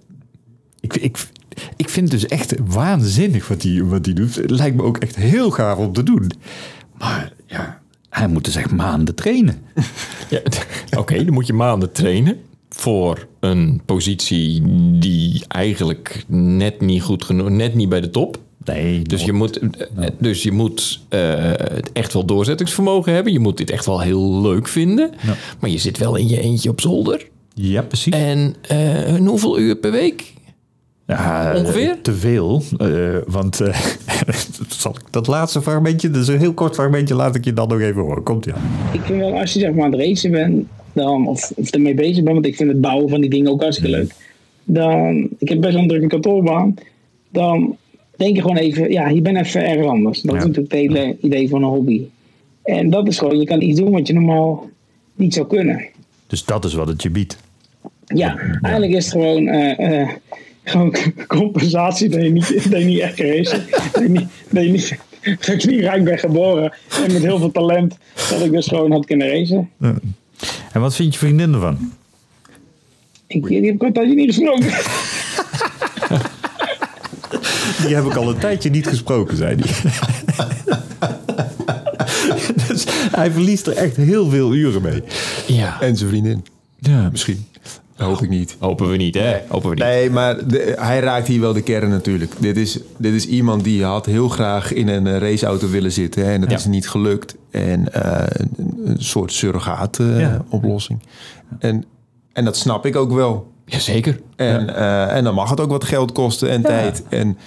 ik, 0.80 0.96
ik, 0.96 1.28
ik 1.76 1.90
vind 1.90 2.12
het 2.12 2.22
dus 2.22 2.30
echt 2.30 2.56
waanzinnig 2.66 3.48
wat 3.48 3.62
hij 3.62 3.84
wat 3.84 4.04
die 4.04 4.14
doet. 4.14 4.36
Het 4.36 4.50
lijkt 4.50 4.76
me 4.76 4.84
ook 4.84 4.98
echt 4.98 5.16
heel 5.16 5.52
gaaf 5.52 5.78
om 5.78 5.94
te 5.94 6.04
doen. 6.04 6.32
Maar 6.98 7.34
ja, 7.46 7.82
hij 8.10 8.28
moet 8.28 8.46
dus 8.46 8.56
echt 8.56 8.72
maanden 8.72 9.16
trainen. 9.16 9.58
Ja, 10.30 10.42
Oké, 10.98 11.24
dan 11.26 11.34
moet 11.34 11.48
je 11.48 11.54
maanden 11.54 11.92
trainen 11.92 12.38
voor 12.70 13.28
een 13.40 13.82
positie 13.86 14.62
die 15.00 15.44
eigenlijk 15.48 16.26
net 16.28 16.82
niet 16.82 17.02
goed 17.02 17.24
genoeg, 17.24 17.50
net 17.50 17.76
niet 17.76 17.90
bij 17.90 18.02
de 18.02 18.10
top. 18.10 18.40
Nee, 18.66 19.02
Dus 19.02 19.24
je 19.26 19.34
moet, 19.34 19.60
eh, 19.60 20.08
dus 20.20 20.44
je 20.44 20.52
moet 20.52 21.02
eh, 21.10 21.50
echt 21.94 22.14
wel 22.14 22.26
doorzettingsvermogen 22.26 23.14
hebben. 23.14 23.34
Je 23.34 23.40
moet 23.40 23.58
dit 23.58 23.70
echt 23.72 23.86
wel 23.86 24.00
heel 24.02 24.42
leuk 24.42 24.68
vinden. 24.68 25.12
Ja. 25.26 25.34
Maar 25.60 25.70
je 25.70 25.78
zit 25.78 25.98
wel 25.98 26.16
in 26.16 26.28
je 26.28 26.42
eentje 26.42 26.70
op 26.70 26.82
zolder. 26.82 27.28
Ja, 27.54 27.82
precies. 27.82 28.14
En 28.14 28.56
eh, 28.68 29.16
hoeveel 29.28 29.60
uur 29.60 29.76
per 29.76 29.92
week? 29.92 30.34
Ja, 31.08 31.54
Ongeveer? 31.58 31.90
eh, 31.90 31.96
Te 32.02 32.14
veel. 32.14 32.64
eh, 32.78 32.88
want 33.28 33.60
eh, 33.62 33.80
zal 34.70 34.92
ik 34.96 35.02
dat 35.10 35.28
laatste 35.28 35.62
fragmentje, 35.62 36.10
dus 36.10 36.28
een 36.28 36.40
heel 36.40 36.54
kort 36.54 36.74
fragmentje, 36.76 37.16
laat 37.16 37.36
ik 37.36 37.46
je 37.46 37.54
dan 37.54 37.68
nog 37.68 37.80
even 37.80 38.02
horen. 38.02 38.24
Komt 38.24 38.46
ja. 38.46 38.56
Ik 38.94 39.02
vind 39.02 39.20
wel, 39.20 39.40
als 39.40 39.54
je 39.54 39.60
zeg 39.60 39.74
maar 39.74 39.84
aan 39.86 39.92
het 39.92 40.00
racen 40.02 40.32
bent, 40.32 40.66
dan, 40.94 41.28
of, 41.28 41.52
of 41.56 41.70
ermee 41.72 41.94
bezig 41.94 42.16
bent, 42.24 42.34
want 42.36 42.46
ik 42.46 42.56
vind 42.56 42.70
het 42.72 42.82
bouwen 42.82 43.10
van 43.10 43.22
die 43.22 43.30
dingen 43.30 43.52
ook 43.52 43.62
hartstikke 43.62 43.92
leuk. 43.92 44.14
Dan, 44.64 45.30
ik 45.38 45.50
heb 45.50 45.62
best 45.62 45.74
wel 45.74 45.82
een 45.82 45.88
drukke 45.88 46.08
kantoorbaan. 46.08 46.74
Dan 47.30 47.78
denk 48.22 48.36
je 48.36 48.42
gewoon 48.42 48.58
even, 48.58 48.92
ja, 48.92 49.08
je 49.10 49.22
bent 49.22 49.38
even 49.38 49.66
ergens 49.66 49.88
anders. 49.88 50.22
Dat 50.22 50.32
Ja. 50.32 50.38
is 50.40 50.46
natuurlijk 50.46 50.74
het 50.74 50.82
hele 50.82 51.18
idee 51.22 51.50
van 51.50 51.64
een 51.64 51.70
hobby. 51.70 52.02
En 52.64 52.90
dat 52.90 53.08
is 53.08 53.18
gewoon, 53.18 53.40
je 53.40 53.46
kan 53.46 53.62
iets 53.62 53.80
doen 53.80 53.92
wat 53.92 54.08
je 54.08 54.14
normaal 54.14 54.70
niet 55.16 55.34
zou 55.34 55.48
kunnen. 55.48 55.86
Dus 56.28 56.46
dat 56.46 56.66
is 56.66 56.74
wat 56.74 56.88
het 56.88 57.02
je 57.04 57.10
biedt. 57.10 57.38
Ja, 58.06 58.38
eigenlijk 58.62 58.94
is 58.94 59.04
het 59.06 59.14
gewoon, 59.14 59.48
eh, 59.48 60.02
eh, 60.02 60.10
gewoon 60.64 60.96
compensatie 61.28 62.10
dat 62.10 62.22
je 62.24 62.30
niet, 62.30 62.72
dat 62.72 62.80
je 62.80 62.86
niet 62.86 63.00
echt 63.00 63.20
race. 63.20 63.64
Dat 63.94 64.02
je 64.04 64.10
niet, 64.10 64.28
dat 64.50 64.64
je 64.64 64.72
niet, 64.72 64.98
dat 65.46 65.48
ik 65.48 65.66
niet 65.66 65.80
rijk 65.80 66.04
ben 66.04 66.20
geboren 66.20 66.74
en 67.06 67.14
met 67.14 67.22
heel 67.22 67.38
veel 67.40 67.52
talent, 67.52 67.98
dat 68.30 68.42
ik 68.46 68.52
dus 68.52 68.68
gewoon 68.68 68.92
had 68.92 69.06
kunnen 69.06 69.28
racen. 69.28 69.70
En 70.72 70.82
wat 70.82 70.96
vindt 70.96 71.14
je 71.14 71.20
vriendin 71.20 71.54
ervan? 71.54 71.78
Ik, 73.28 73.48
die 73.48 73.66
heb 73.66 73.76
ik 73.76 73.82
al 73.82 73.88
een 73.88 73.94
tijdje 73.94 74.16
niet 74.16 74.34
gesproken. 74.36 74.66
Die 77.86 77.96
heb 77.96 78.06
ik 78.06 78.16
al 78.16 78.30
een 78.30 78.38
tijdje 78.38 78.70
niet 78.70 78.88
gesproken, 78.88 79.38
zei 79.38 79.56
hij. 79.60 79.82
dus 82.68 82.86
hij 83.12 83.32
verliest 83.32 83.68
er 83.68 83.76
echt 83.76 83.96
heel 83.96 84.30
veel 84.30 84.54
uren 84.54 84.82
mee. 84.82 85.04
Ja, 85.48 85.82
En 85.82 85.98
zijn 85.98 86.10
vriendin. 86.10 86.46
Ja, 86.80 87.10
Misschien. 87.12 87.46
Dat 87.96 88.08
hoop 88.10 88.22
ik 88.22 88.30
niet. 88.30 88.56
hopen 88.60 88.90
we 88.90 88.98
niet, 88.98 89.16
hè? 89.16 89.38
Hopen 89.48 89.70
we 89.70 89.76
niet. 89.76 89.84
Nee, 89.84 90.10
maar 90.10 90.48
de- 90.48 90.76
hij 90.80 91.00
raakt 91.00 91.28
hier 91.28 91.40
wel 91.40 91.54
de 91.54 91.62
kern 91.62 91.90
natuurlijk. 91.90 92.32
Dit 92.40 92.58
is, 92.58 92.80
dit 92.98 93.14
is 93.14 93.28
iemand 93.28 93.64
die 93.64 93.84
had 93.84 94.06
heel 94.06 94.30
graag 94.30 94.74
in 94.74 94.88
een 94.88 95.08
eh, 95.08 95.18
raceauto 95.18 95.70
willen 95.70 95.92
zitten. 95.92 96.26
Hè, 96.26 96.32
en 96.32 96.42
dat 96.42 96.50
Ja. 96.50 96.56
is 96.58 96.66
niet 96.66 96.90
gelukt. 96.90 97.36
En 97.52 97.94
eh, 97.94 98.28
een, 98.58 98.82
een 98.86 99.04
soort 99.04 99.32
surrogaat 99.34 100.00
eh, 100.00 100.20
Ja. 100.20 100.46
oplossing. 100.50 101.00
En, 101.60 101.86
en 102.34 102.46
dat 102.46 102.58
snap 102.58 102.86
ik 102.86 102.96
ook 102.96 103.12
wel. 103.14 103.51
Jazeker. 103.66 104.20
En, 104.36 104.76
eh, 104.76 105.16
en 105.16 105.24
dan 105.24 105.34
mag 105.34 105.50
het 105.50 105.60
ook 105.60 105.70
wat 105.70 105.84
geld 105.84 106.12
kosten 106.12 106.50
en 106.50 106.62
tijd. 106.62 107.04
En, 107.10 107.38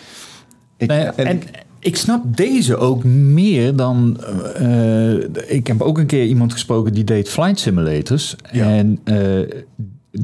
ik, 0.77 0.89
Nou 0.89 1.01
ja, 1.01 1.13
en- 1.17 1.27
en, 1.27 1.43
ik 1.79 1.97
snap 1.97 2.37
deze 2.37 2.77
ook 2.77 3.05
meer 3.05 3.77
dan. 3.77 4.21
eh, 4.55 5.15
ik 5.57 5.67
heb 5.67 5.81
ook 5.83 5.99
een 5.99 6.07
keer 6.07 6.25
iemand 6.27 6.53
gesproken 6.53 6.93
die 6.93 7.05
deed 7.05 7.29
flight 7.29 7.59
simulators. 7.59 8.37
Ja. 8.53 8.65
En 8.65 8.99
eh, 9.05 9.63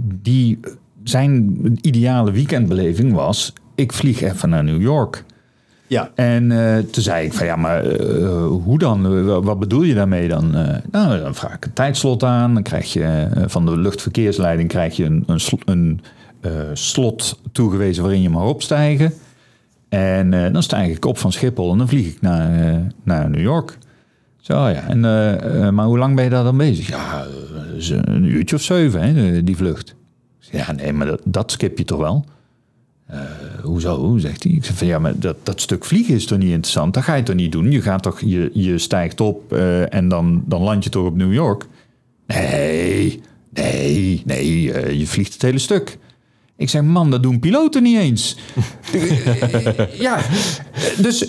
die, 0.04 0.59
zijn 1.04 1.59
ideale 1.80 2.32
weekendbeleving 2.32 3.12
was: 3.12 3.52
ik 3.75 3.92
vlieg 3.92 4.20
even 4.23 4.49
naar 4.49 4.64
New 4.64 4.82
York. 4.82 5.25
Ja, 5.90 6.11
En 6.14 6.52
eh, 6.52 6.78
toen 6.78 7.02
zei 7.02 7.26
ik 7.26 7.32
van 7.32 7.47
ja, 7.47 7.56
maar 7.56 7.85
eh, 7.85 8.47
hoe 8.47 8.78
dan? 8.78 9.25
Wat 9.44 9.59
bedoel 9.59 9.82
je 9.82 9.94
daarmee 9.94 10.28
dan? 10.28 10.54
Eh, 10.54 10.76
nou, 10.90 11.20
dan 11.20 11.35
vraag 11.35 11.54
ik 11.54 11.64
een 11.64 11.73
tijdslot 11.73 12.23
aan. 12.25 12.54
Dan 12.54 12.62
krijg 12.62 12.92
je 12.92 13.28
van 13.47 13.66
de 13.66 13.76
luchtverkeersleiding 13.78 14.68
krijg 14.68 14.97
je 14.97 15.04
een, 15.04 15.23
een, 15.26 15.40
sl- 15.40 15.54
een 15.64 16.00
eh, 16.40 16.50
slot 16.73 17.40
toegewezen 17.52 18.02
waarin 18.02 18.23
je 18.23 18.30
mag 18.30 18.42
opstijgen. 18.44 19.12
En 19.88 20.52
dan 20.52 20.62
stijg 20.62 20.97
ik 20.97 21.04
op 21.04 21.18
van 21.18 21.32
Schiphol 21.32 21.73
en 21.73 21.78
dan 21.78 21.88
vlieg 21.88 22.06
ik 22.06 22.20
naar, 22.20 22.80
naar 23.04 23.30
New 23.30 23.40
York. 23.42 23.78
Zo 24.40 24.68
ja, 24.68 24.82
en, 24.88 25.00
maar 25.75 25.87
hoe 25.87 25.99
lang 25.99 26.14
ben 26.14 26.25
je 26.25 26.30
daar 26.30 26.44
dan 26.44 26.56
bezig? 26.56 26.88
Ja, 26.88 27.26
een 28.04 28.25
uurtje 28.25 28.56
of 28.56 28.62
zeven, 28.62 29.00
hè, 29.14 29.44
die 29.44 29.56
vlucht. 29.56 29.94
Ja, 30.38 30.73
nee, 30.73 30.92
maar 30.92 31.16
dat 31.25 31.50
skip 31.50 31.78
je 31.78 31.85
toch 31.85 31.99
wel? 31.99 32.25
Eh, 33.10 33.20
hoezo, 33.62 34.18
zegt 34.18 34.42
hij. 34.42 34.52
Ik 34.52 34.64
zeg 34.64 34.76
van, 34.76 34.86
ja, 34.86 34.98
maar 34.98 35.18
dat, 35.18 35.36
dat 35.42 35.60
stuk 35.60 35.84
vliegen 35.84 36.14
is 36.14 36.26
toch 36.26 36.38
niet 36.38 36.50
interessant? 36.50 36.94
Dat 36.94 37.02
ga 37.02 37.14
je 37.14 37.22
toch 37.22 37.34
niet 37.34 37.52
doen? 37.52 37.70
Je 37.70 37.82
gaat 37.82 38.02
toch, 38.02 38.20
je, 38.20 38.50
je 38.52 38.78
stijgt 38.78 39.20
op 39.20 39.52
eh, 39.52 39.94
en 39.94 40.08
dan, 40.08 40.42
dan 40.46 40.62
land 40.62 40.84
je 40.84 40.90
toch 40.90 41.06
op 41.06 41.16
New 41.16 41.32
York? 41.32 41.66
Nee, 42.26 43.20
nee, 43.54 44.22
nee, 44.24 44.72
eh, 44.72 44.98
je 44.98 45.06
vliegt 45.06 45.32
het 45.32 45.42
hele 45.42 45.58
stuk. 45.58 45.98
Ik 46.56 46.68
zeg, 46.68 46.82
man, 46.82 47.10
dat 47.10 47.22
doen 47.22 47.40
piloten 47.40 47.82
niet 47.82 47.98
eens. 47.98 48.36
ja, 50.06 50.20
dus... 50.96 51.26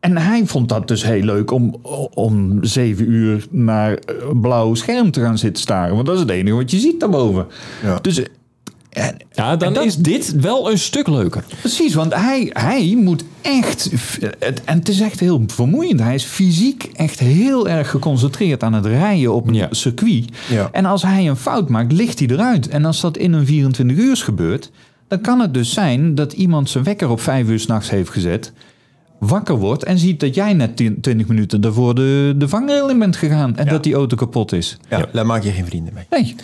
en 0.00 0.16
hij 0.16 0.46
vond 0.46 0.68
dat 0.68 0.88
dus 0.88 1.04
heel 1.04 1.22
leuk 1.22 1.50
om, 1.50 1.76
om 2.14 2.64
zeven 2.64 3.10
uur 3.10 3.46
naar 3.50 3.98
een 4.06 4.40
blauw 4.40 4.74
scherm 4.74 5.10
te 5.10 5.20
gaan 5.20 5.38
zitten 5.38 5.62
staren. 5.62 5.94
Want 5.94 6.06
dat 6.06 6.14
is 6.14 6.20
het 6.20 6.30
enige 6.30 6.56
wat 6.56 6.70
je 6.70 6.78
ziet 6.78 7.00
daarboven. 7.00 7.46
Ja. 7.82 7.98
Dus 7.98 8.22
Ja, 9.32 9.56
dan 9.56 9.72
dat- 9.74 9.84
is 9.84 9.96
dit 9.96 10.32
wel 10.40 10.70
een 10.70 10.78
stuk 10.78 11.08
leuker. 11.08 11.44
Precies, 11.60 11.94
want 11.94 12.14
hij, 12.14 12.50
hij 12.52 12.94
moet 12.98 13.24
echt. 13.42 13.90
het- 14.38 14.64
En 14.64 14.78
het 14.78 14.88
is 14.88 15.00
echt 15.00 15.20
heel 15.20 15.42
vermoeiend. 15.46 16.00
Hij 16.00 16.14
is 16.14 16.24
fysiek 16.24 16.90
echt 16.92 17.18
heel 17.18 17.68
erg 17.68 17.90
geconcentreerd 17.90 18.62
aan 18.62 18.72
het 18.72 18.86
rijden 18.86 19.34
op 19.34 19.48
een 19.48 19.54
Ja. 19.54 19.68
circuit. 19.70 20.24
Ja. 20.48 20.68
En 20.72 20.84
als 20.84 21.02
hij 21.02 21.28
een 21.28 21.36
fout 21.36 21.68
maakt, 21.68 21.92
ligt 21.92 22.18
hij 22.18 22.28
eruit. 22.28 22.68
En 22.68 22.84
als 22.84 23.00
dat 23.00 23.16
in 23.16 23.32
een 23.32 23.46
24 23.46 23.96
uur 23.96 24.16
gebeurt, 24.16 24.70
dan 25.08 25.20
kan 25.20 25.40
het 25.40 25.54
dus 25.54 25.72
zijn 25.72 26.14
dat 26.14 26.32
iemand 26.32 26.70
zijn 26.70 26.84
wekker 26.84 27.08
op 27.10 27.20
5 27.20 27.48
uur 27.48 27.60
s'nachts 27.60 27.90
heeft 27.90 28.10
gezet. 28.10 28.52
Wakker 29.18 29.56
wordt 29.56 29.84
en 29.84 29.98
ziet 29.98 30.20
dat 30.20 30.34
jij 30.34 30.52
net 30.52 30.76
10 30.76 31.00
20 31.00 31.26
minuten 31.26 31.60
daarvoor 31.60 31.94
de, 31.94 32.34
de 32.36 32.48
vangrail 32.48 32.88
in 32.90 32.98
bent 32.98 33.16
gegaan. 33.16 33.56
En 33.56 33.66
dat 33.66 33.82
die 33.82 33.94
auto 33.94 34.16
kapot 34.16 34.52
is. 34.52 34.76
Ja, 34.88 35.06
daar 35.12 35.26
maak 35.26 35.42
je 35.42 35.50
geen 35.50 35.66
vrienden 35.66 35.94
mee. 35.94 36.04
Nee. 36.10 36.34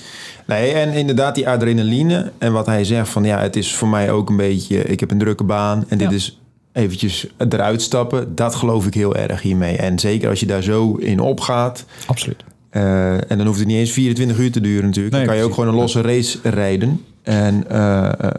Nee, 0.46 0.72
en 0.72 0.92
inderdaad 0.92 1.34
die 1.34 1.48
adrenaline. 1.48 2.32
En 2.38 2.52
wat 2.52 2.66
hij 2.66 2.84
zegt 2.84 3.08
van 3.08 3.24
ja, 3.24 3.38
het 3.40 3.56
is 3.56 3.74
voor 3.74 3.88
mij 3.88 4.10
ook 4.10 4.28
een 4.30 4.36
beetje... 4.36 4.82
Ik 4.82 5.00
heb 5.00 5.10
een 5.10 5.18
drukke 5.18 5.44
baan 5.44 5.84
en 5.88 5.98
dit 5.98 6.08
Ja. 6.10 6.14
is 6.16 6.38
eventjes 6.72 7.26
eruit 7.48 7.82
stappen. 7.82 8.34
Dat 8.34 8.54
geloof 8.54 8.86
ik 8.86 8.94
heel 8.94 9.16
erg 9.16 9.42
hiermee. 9.42 9.76
En 9.76 9.98
zeker 9.98 10.28
als 10.28 10.40
je 10.40 10.46
daar 10.46 10.62
zo 10.62 10.94
in 10.94 11.20
opgaat... 11.20 11.84
Absoluut. 12.06 12.44
eh, 12.70 13.12
en 13.30 13.38
dan 13.38 13.46
hoeft 13.46 13.58
het 13.58 13.68
niet 13.68 13.76
eens 13.76 13.92
24 13.92 14.38
uur 14.38 14.52
te 14.52 14.60
duren 14.60 14.84
natuurlijk. 14.84 15.14
Nee, 15.14 15.24
dan 15.24 15.30
kan 15.34 15.42
je 15.42 15.48
ook 15.48 15.54
gewoon 15.54 15.68
een 15.68 15.80
losse 15.80 16.00
race 16.00 16.38
rijden. 16.42 17.00
En 17.22 17.64
eh, 17.70 18.04
eh, 18.18 18.30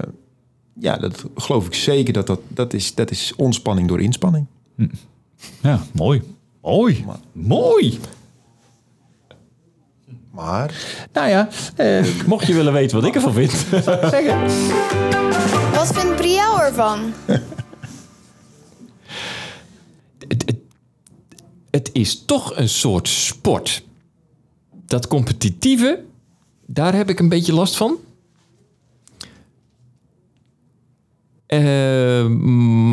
ja, 0.79 0.97
dat 0.97 1.25
geloof 1.35 1.65
ik 1.65 1.73
zeker. 1.73 2.13
Dat, 2.13 2.27
dat, 2.27 2.39
dat, 2.47 2.73
is, 2.73 2.95
dat 2.95 3.11
is 3.11 3.33
ontspanning 3.35 3.87
door 3.87 4.01
inspanning. 4.01 4.45
Ja, 5.61 5.83
mooi. 5.91 6.21
Mooi. 6.61 7.05
Mooi. 7.31 7.99
Maar 10.31 10.73
Nou 11.13 11.29
ja, 11.29 11.49
eh, 11.75 12.05
Mocht 12.25 12.47
je 12.47 12.53
willen 12.53 12.73
weten 12.73 12.97
wat 12.99 13.07
ik 13.07 13.15
ervan 13.15 13.33
vind. 13.33 13.51
zeggen. 14.15 14.41
Wat 15.73 15.93
vindt 15.93 16.15
Brielle 16.15 16.61
ervan? 16.61 17.13
het, 20.27 20.43
het, 20.45 20.55
het 21.69 21.89
is 21.93 22.25
toch 22.25 22.57
een 22.57 22.69
soort 22.69 23.07
sport. 23.07 23.83
Dat 24.85 25.07
competitieve, 25.07 26.03
daar 26.65 26.95
heb 26.95 27.09
ik 27.09 27.19
een 27.19 27.29
beetje 27.29 27.53
last 27.53 27.75
van. 27.75 27.97
Eh, 31.45 32.27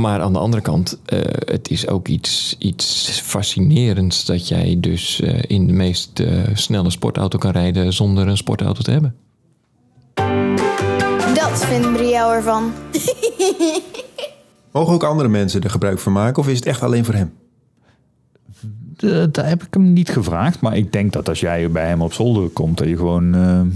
maar 0.01 0.21
aan 0.21 0.33
de 0.33 0.39
andere 0.39 0.63
kant, 0.63 0.99
eh, 1.05 1.19
het 1.45 1.71
is 1.71 1.89
ook 1.89 2.09
iets, 2.09 2.57
iets 2.59 3.21
fascinerends 3.25 4.25
dat 4.25 4.49
jij 4.49 4.77
dus 4.81 5.21
eh, 5.21 5.43
in 5.47 5.67
de 5.67 5.73
meest 5.73 6.21
eh, 6.21 6.29
snelle 6.55 6.91
sportauto 6.91 7.39
kan 7.39 7.51
rijden 7.51 7.93
zonder 7.93 8.29
een 8.29 8.37
sportauto 8.37 8.83
te 8.83 8.91
hebben. 8.91 9.15
Dat 11.35 11.65
vindt 11.65 11.93
Brielle 11.93 12.33
ervan. 12.33 12.73
mogen 14.73 14.95
ook 14.95 15.05
andere 15.05 15.29
mensen 15.29 15.63
er 15.63 15.71
gebruik 15.71 15.99
van 15.99 16.13
maken? 16.13 16.43
Of 16.43 16.49
is 16.49 16.57
het 16.57 16.67
echt 16.67 16.83
alleen 16.83 17.05
voor 17.05 17.15
hem? 17.15 17.33
Daar 19.31 19.49
heb 19.49 19.63
ik 19.63 19.75
hem 19.75 19.93
niet 19.93 20.11
gevraagd. 20.11 20.61
Maar 20.61 20.77
ik 20.77 20.93
denk 20.93 21.13
dat 21.13 21.29
als 21.29 21.41
jij 21.41 21.71
bij 21.71 21.87
hem 21.87 22.03
op 22.03 22.13
zolder 22.13 22.49
komt, 22.49 22.79
dat 22.79 22.89
je 22.89 22.97
gewoon 22.97 23.35
eh, 23.35 23.61
eh, 23.61 23.67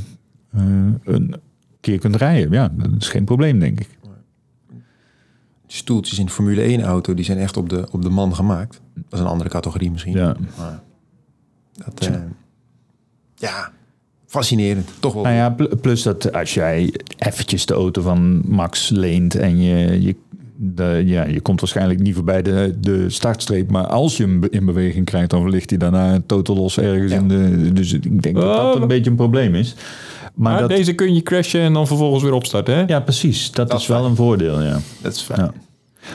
een 1.05 1.35
keer 1.81 1.99
kunt 1.99 2.17
rijden. 2.17 2.53
Ja, 2.53 2.73
dat 2.77 2.91
is 2.99 3.09
geen 3.09 3.25
probleem, 3.25 3.59
denk 3.59 3.81
ik. 3.81 3.89
Stoeltjes 5.67 6.19
in 6.19 6.27
de 6.27 6.33
Formule 6.33 6.61
1 6.63 6.83
auto, 6.83 7.15
die 7.15 7.25
zijn 7.25 7.39
echt 7.39 7.57
op 7.57 7.69
de, 7.69 7.87
op 7.91 8.03
de 8.03 8.11
man 8.11 8.35
gemaakt. 8.35 8.81
Dat 8.95 9.05
is 9.13 9.19
een 9.19 9.27
andere 9.27 9.51
categorie 9.51 9.91
misschien. 9.91 10.13
Ja. 10.13 10.37
Dat, 11.85 12.07
eh, 12.09 12.15
ja, 13.35 13.71
fascinerend. 14.27 14.89
Toch 15.01 15.13
wel. 15.15 15.23
Nou 15.23 15.35
ja, 15.35 15.51
pl- 15.51 15.77
plus 15.81 16.03
dat 16.03 16.33
als 16.33 16.55
jij 16.55 16.95
eventjes 17.19 17.67
de 17.67 17.75
auto 17.75 18.03
van 18.03 18.43
Max 18.49 18.89
leent 18.91 19.35
en 19.35 19.61
je, 19.63 20.03
je, 20.03 20.17
de, 20.57 21.03
ja, 21.05 21.25
je 21.25 21.41
komt 21.41 21.61
waarschijnlijk 21.61 22.01
niet 22.01 22.15
voorbij 22.15 22.43
de, 22.43 22.75
de 22.81 23.11
startstreep, 23.11 23.71
maar 23.71 23.87
als 23.87 24.17
je 24.17 24.23
hem 24.23 24.45
in 24.51 24.65
beweging 24.65 25.05
krijgt, 25.05 25.31
dan 25.31 25.51
ligt 25.51 25.71
hij 25.71 25.79
daarna 25.79 26.21
totaal 26.27 26.57
los 26.57 26.79
ergens 26.79 27.13
Ja. 27.13 27.19
in 27.19 27.29
de. 27.29 27.73
Dus 27.73 27.93
ik 27.93 28.23
denk 28.23 28.35
dat 28.35 28.45
Oh, 28.45 28.57
dat 28.57 28.73
een 28.73 28.79
maar- 28.79 28.89
beetje 28.89 29.11
een 29.11 29.17
probleem 29.17 29.55
is. 29.55 29.75
Maar 30.37 30.53
Maar 30.53 30.61
dat, 30.61 30.69
deze 30.71 30.93
kun 30.93 31.15
je 31.15 31.23
crashen 31.23 31.61
en 31.61 31.73
dan 31.73 31.87
vervolgens 31.87 32.23
weer 32.23 32.33
opstarten, 32.33 32.75
hè? 32.77 32.83
ja, 32.87 33.01
precies. 33.01 33.51
Dat, 33.51 33.71
Dat 33.71 33.81
is 33.81 33.87
wel 33.87 34.05
een 34.05 34.17
voordeel, 34.17 34.63
ja. 34.63 34.79
Dat 35.03 35.13
is 35.15 35.21
fijn. 35.21 35.41
Ja. 35.41 35.53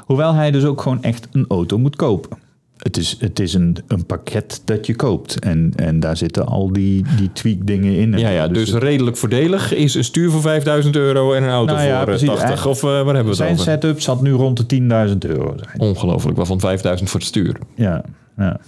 Hoewel 0.05 0.33
hij 0.33 0.51
dus 0.51 0.63
ook 0.63 0.81
gewoon 0.81 1.03
echt 1.03 1.27
een 1.31 1.45
auto 1.47 1.77
moet 1.77 1.95
kopen. 1.95 2.37
Het 2.77 2.97
is, 2.97 3.15
het 3.19 3.39
is 3.39 3.53
een, 3.53 3.77
een 3.87 4.05
pakket 4.05 4.61
dat 4.65 4.85
je 4.85 4.95
koopt. 4.95 5.39
En, 5.39 5.73
en 5.75 5.99
daar 5.99 6.17
zitten 6.17 6.45
al 6.45 6.73
die, 6.73 7.05
die 7.17 7.29
tweak 7.33 7.57
dingen 7.67 7.95
in. 7.95 8.17
Ja, 8.17 8.29
ja, 8.29 8.47
dus 8.47 8.69
het- 8.71 8.83
redelijk 8.83 9.17
voordelig 9.17 9.73
is 9.73 9.95
een 9.95 10.03
stuur 10.03 10.31
voor 10.31 10.41
5000 10.41 10.95
euro 10.95 11.33
en 11.33 11.43
een 11.43 11.49
auto 11.49 11.73
Nou 11.73 11.85
ja, 11.87 11.91
voor 11.91 11.99
eh, 12.13 12.17
precies. 12.19 12.27
80. 12.39 12.65
Of 12.67 12.83
eh, 12.83 12.89
waar 12.89 12.95
hebben 13.05 13.23
we 13.23 13.27
het 13.29 13.37
zijn 13.37 13.51
over? 13.51 13.63
setup 13.63 14.01
zat 14.01 14.21
nu 14.21 14.31
rond 14.31 14.69
de 14.69 14.79
10.000 15.11 15.17
euro. 15.19 15.53
Zijn. 15.57 15.79
Ongelooflijk, 15.79 16.37
waarvan 16.37 16.59
5000 16.59 17.09
voor 17.09 17.19
het 17.19 17.29
stuur. 17.29 17.55
Ja, 17.75 18.03
ja. 18.37 18.59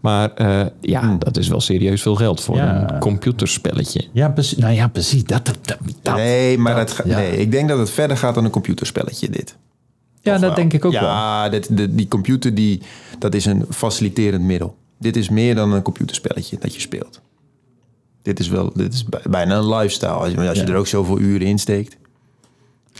Maar 0.00 0.34
eh, 0.34 0.66
ja, 0.80 1.16
dat 1.18 1.36
is 1.36 1.48
wel 1.48 1.60
serieus 1.60 2.02
veel 2.02 2.14
geld 2.14 2.40
voor 2.40 2.56
Ja. 2.56 2.92
een 2.92 2.98
computerspelletje. 2.98 4.04
Ja, 4.12 4.28
precies. 4.28 4.58
Nou 4.58 4.74
ja, 4.74 4.88
precies. 4.88 5.24
Dat, 5.24 5.46
dat, 5.46 5.58
dat, 6.02 6.16
nee, 6.16 6.58
maar 6.58 6.74
dat- 6.76 6.88
dat, 6.88 6.96
gaat- 6.96 7.06
ja. 7.06 7.16
nee, 7.16 7.36
ik 7.36 7.50
denk 7.50 7.68
dat 7.68 7.78
het 7.78 7.90
verder 7.90 8.16
gaat 8.16 8.34
dan 8.34 8.44
een 8.44 8.50
computerspelletje, 8.50 9.30
dit. 9.30 9.56
ja, 10.20 10.32
dat 10.32 10.40
wel. 10.40 10.54
denk 10.54 10.72
ik 10.72 10.84
ook 10.84 10.92
wel. 10.92 11.02
ja, 11.02 11.48
dit- 11.48 11.76
de- 11.76 11.94
die 11.94 12.08
computer, 12.08 12.54
die, 12.54 12.82
dat 13.18 13.34
is 13.34 13.44
een 13.44 13.64
faciliterend 13.70 14.44
middel. 14.44 14.76
Dit 14.98 15.16
is 15.16 15.28
meer 15.28 15.54
dan 15.54 15.72
een 15.72 15.82
computerspelletje 15.82 16.56
dat 16.60 16.74
je 16.74 16.80
speelt. 16.80 17.20
Dit 18.22 18.38
is, 18.40 18.48
wel, 18.48 18.70
dit 18.74 18.92
is 18.94 19.04
bij- 19.04 19.22
bijna 19.30 19.56
een 19.56 19.68
lifestyle. 19.68 20.10
Als 20.10 20.30
je, 20.30 20.48
als 20.48 20.58
je 20.58 20.66
Ja. 20.66 20.72
er 20.72 20.76
ook 20.78 20.86
zoveel 20.86 21.18
uren 21.18 21.46
in 21.46 21.58
steekt. 21.58 21.96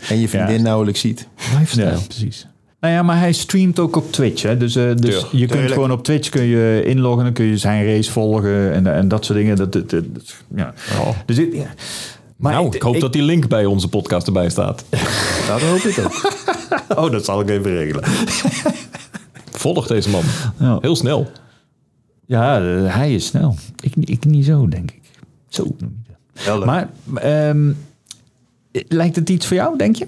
En 0.09 0.19
je 0.19 0.29
vriendin 0.29 0.55
Ja. 0.57 0.61
nauwelijks 0.61 0.99
ziet. 0.99 1.27
Lifestyle. 1.57 1.91
Ja, 1.91 1.97
precies. 2.07 2.47
Nou 2.79 2.93
ja, 2.93 3.03
maar 3.03 3.19
hij 3.19 3.31
streamt 3.33 3.79
ook 3.79 3.95
op 3.95 4.11
Twitch. 4.11 4.41
Hè? 4.43 4.57
Dus, 4.57 4.75
eh, 4.75 4.91
dus 4.95 5.25
je 5.31 5.45
kunt 5.45 5.71
gewoon 5.71 5.91
op 5.91 6.03
Twitch 6.03 6.29
kun 6.29 6.43
je 6.43 6.83
inloggen. 6.85 7.23
Dan 7.23 7.33
kun 7.33 7.45
je 7.45 7.57
zijn 7.57 7.85
race 7.85 8.11
volgen 8.11 8.73
en, 8.73 8.87
en 8.93 9.07
dat 9.07 9.25
soort 9.25 9.37
dingen. 9.37 9.55
Dat, 9.55 9.71
dat, 9.73 9.89
dat- 9.89 10.13
dat- 10.13 10.35
ja. 10.55 10.73
Dus 11.25 11.37
ik, 11.37 11.53
ja. 11.53 11.65
Maar 12.35 12.53
nou, 12.53 12.75
ik, 12.75 12.81
hoop 12.81 12.99
dat 12.99 13.13
die 13.13 13.21
link 13.21 13.47
bij 13.47 13.65
onze 13.65 13.87
podcast 13.89 14.27
erbij 14.27 14.49
staat. 14.49 14.85
Dat 15.47 15.61
hoop 15.61 15.77
ik 15.79 15.99
ook. 15.99 16.21
Oh, 16.97 17.11
dat 17.11 17.25
zal 17.25 17.41
ik 17.41 17.49
even 17.49 17.71
regelen. 17.71 18.03
Volg 19.51 19.87
deze 19.87 20.09
man. 20.09 20.23
Ja, 20.59 20.77
Heel 20.81 20.95
snel. 20.95 21.31
ja 22.25 22.57
eh, 22.61 22.95
hij 22.95 23.13
is 23.15 23.25
snel. 23.25 23.55
Ik, 23.81 23.93
ik 24.09 24.25
niet 24.25 24.45
zo, 24.45 24.67
denk 24.67 24.91
ik. 24.91 25.01
Zo. 25.47 25.75
Maar 26.65 26.89
ehm, 27.15 27.71
lijkt 28.71 29.15
het 29.15 29.29
iets 29.29 29.45
voor 29.47 29.55
jou, 29.55 29.77
denk 29.77 29.95
je? 29.95 30.07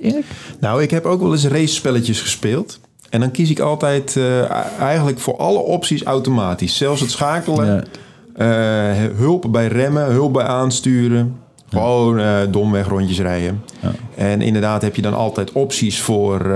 Erik? 0.00 0.24
Nou, 0.60 0.82
ik 0.82 0.90
heb 0.90 1.04
ook 1.04 1.20
wel 1.20 1.32
eens 1.32 1.46
race-spelletjes 1.46 2.20
gespeeld. 2.20 2.80
En 3.10 3.20
dan 3.20 3.30
kies 3.30 3.50
ik 3.50 3.58
altijd 3.58 4.16
eh, 4.16 4.50
eigenlijk 4.80 5.18
voor 5.18 5.36
alle 5.36 5.58
opties 5.58 6.02
automatisch. 6.02 6.76
Zelfs 6.76 7.00
het 7.00 7.10
schakelen, 7.10 7.66
Ja. 8.36 8.94
eh, 8.94 9.16
hulp 9.16 9.46
bij 9.50 9.66
remmen, 9.66 10.04
hulp 10.12 10.32
bij 10.32 10.44
aansturen. 10.44 11.36
Gewoon 11.70 12.18
eh, 12.18 12.36
domweg 12.50 12.88
rondjes 12.88 13.18
rijden. 13.20 13.62
Ja. 13.80 13.92
En 14.14 14.40
inderdaad 14.40 14.82
heb 14.82 14.96
je 14.96 15.02
dan 15.02 15.14
altijd 15.14 15.52
opties 15.52 16.00
voor 16.00 16.46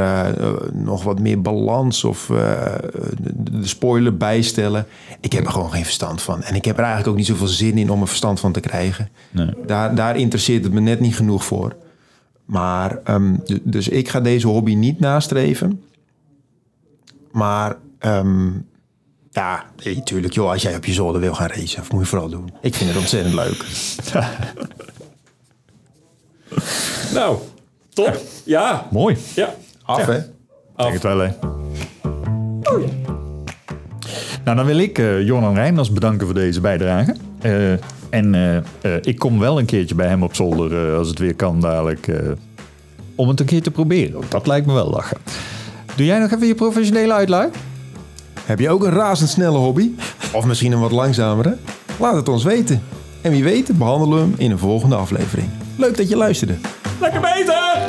nog 0.73 1.03
wat 1.03 1.19
meer 1.21 1.41
balans 1.43 2.05
of 2.05 2.27
de, 2.27 3.61
de 3.61 3.67
spoiler 3.67 4.17
bijstellen. 4.17 4.87
Ik 5.21 5.33
heb 5.33 5.45
er 5.47 5.53
gewoon 5.53 5.71
geen 5.71 5.85
verstand 5.85 6.23
van. 6.23 6.43
En 6.43 6.55
ik 6.55 6.65
heb 6.65 6.75
er 6.77 6.83
eigenlijk 6.83 7.11
ook 7.11 7.17
niet 7.17 7.27
zoveel 7.27 7.47
zin 7.47 7.79
in 7.79 7.91
om 7.91 8.01
er 8.01 8.07
verstand 8.09 8.41
van 8.41 8.53
te 8.53 8.61
krijgen. 8.61 9.09
Nee. 9.31 9.49
Daar, 9.67 9.95
daar 9.95 10.17
interesseert 10.17 10.65
het 10.65 10.73
me 10.73 10.81
net 10.81 11.01
niet 11.01 11.17
genoeg 11.17 11.45
voor. 11.45 11.77
Maar, 12.53 12.99
ehm, 13.05 13.37
dus 13.63 13.89
ik 13.89 14.09
ga 14.09 14.21
deze 14.21 14.47
hobby 14.47 14.75
niet 14.75 15.01
nastreven. 15.01 15.83
Maar, 17.31 17.77
ehm, 17.99 18.51
ja, 19.31 19.65
natuurlijk, 19.85 20.35
joh, 20.35 20.51
als 20.51 20.63
jij 20.63 20.77
op 20.77 20.85
je 20.85 20.93
zolder 20.93 21.21
wil 21.21 21.35
gaan 21.35 21.49
racen, 21.49 21.83
dat 21.83 21.93
moet 21.93 22.01
je 22.01 22.07
vooral 22.07 22.29
doen. 22.29 22.53
Ik 22.61 22.75
vind 22.75 22.91
het 22.91 22.99
ontzettend 22.99 23.35
leuk. 23.35 23.65
Nou, 27.13 27.39
top. 27.89 28.21
Ja. 28.45 28.87
Mooi. 28.91 29.17
Ja. 29.35 29.55
Af, 29.83 30.05
hè? 30.07 30.21
Denk 30.77 30.93
het 30.93 31.03
wel, 31.03 31.19
hè? 31.19 31.31
Nou, 34.45 34.57
dan 34.57 34.65
wil 34.65 34.79
ik 34.79 34.99
eh 34.99 35.23
Jonan 35.27 35.55
Reinders 35.55 35.93
bedanken 35.93 36.27
voor 36.27 36.35
deze 36.35 36.61
bijdrage. 36.61 37.17
Eh, 37.41 37.73
en 38.13 38.35
eh, 38.35 38.57
eh, 38.57 38.63
ik 39.03 39.19
kom 39.19 39.39
wel 39.39 39.59
een 39.59 39.65
keertje 39.65 39.95
bij 39.95 40.07
hem 40.07 40.23
op 40.23 40.35
zolder, 40.35 40.89
eh, 40.91 40.99
als 40.99 41.09
het 41.09 41.19
weer 41.19 41.35
kan 41.35 41.61
dadelijk, 41.61 42.09
eh, 42.09 42.17
om 43.15 43.29
het 43.29 43.41
een 43.41 43.47
keer 43.47 43.63
te 43.63 43.71
proberen. 43.71 44.13
Want 44.13 44.31
Dat 44.31 44.47
lijkt 44.47 44.67
me 44.67 44.73
wel 44.73 44.91
lachen. 44.91 45.17
Doe 45.97 46.07
jij 46.07 46.19
nog 46.19 46.31
even 46.31 46.47
je 46.47 46.55
professionele 46.55 47.13
uitlaai? 47.13 47.49
Heb 48.41 48.59
je 48.59 48.71
ook 48.71 48.85
een 48.85 48.91
razendsnelle 48.93 49.59
hobby? 49.59 49.91
Of 50.33 50.45
misschien 50.45 50.73
een 50.73 50.81
wat 50.81 50.91
langzamere? 50.93 51.57
Laat 52.01 52.15
het 52.15 52.29
ons 52.29 52.45
weten. 52.45 52.83
En 53.21 53.31
wie 53.31 53.45
weet 53.45 53.79
behandelen 53.79 54.19
we 54.19 54.25
hem 54.25 54.35
in 54.39 54.51
een 54.51 54.59
volgende 54.59 54.97
aflevering. 54.97 55.49
Leuk 55.77 55.97
dat 55.97 56.09
je 56.09 56.17
luisterde. 56.17 56.55
Lekker 57.01 57.21
beter! 57.21 57.89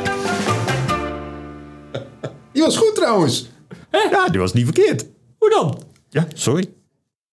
Die 2.52 2.62
was 2.62 2.76
goed 2.76 2.94
trouwens. 2.94 3.50
Ja, 3.90 4.28
die 4.28 4.40
was 4.40 4.52
niet 4.52 4.64
verkeerd. 4.64 5.06
Hoe 5.38 5.50
dan? 5.50 5.82
Ja, 6.08 6.26
sorry. 6.34 6.68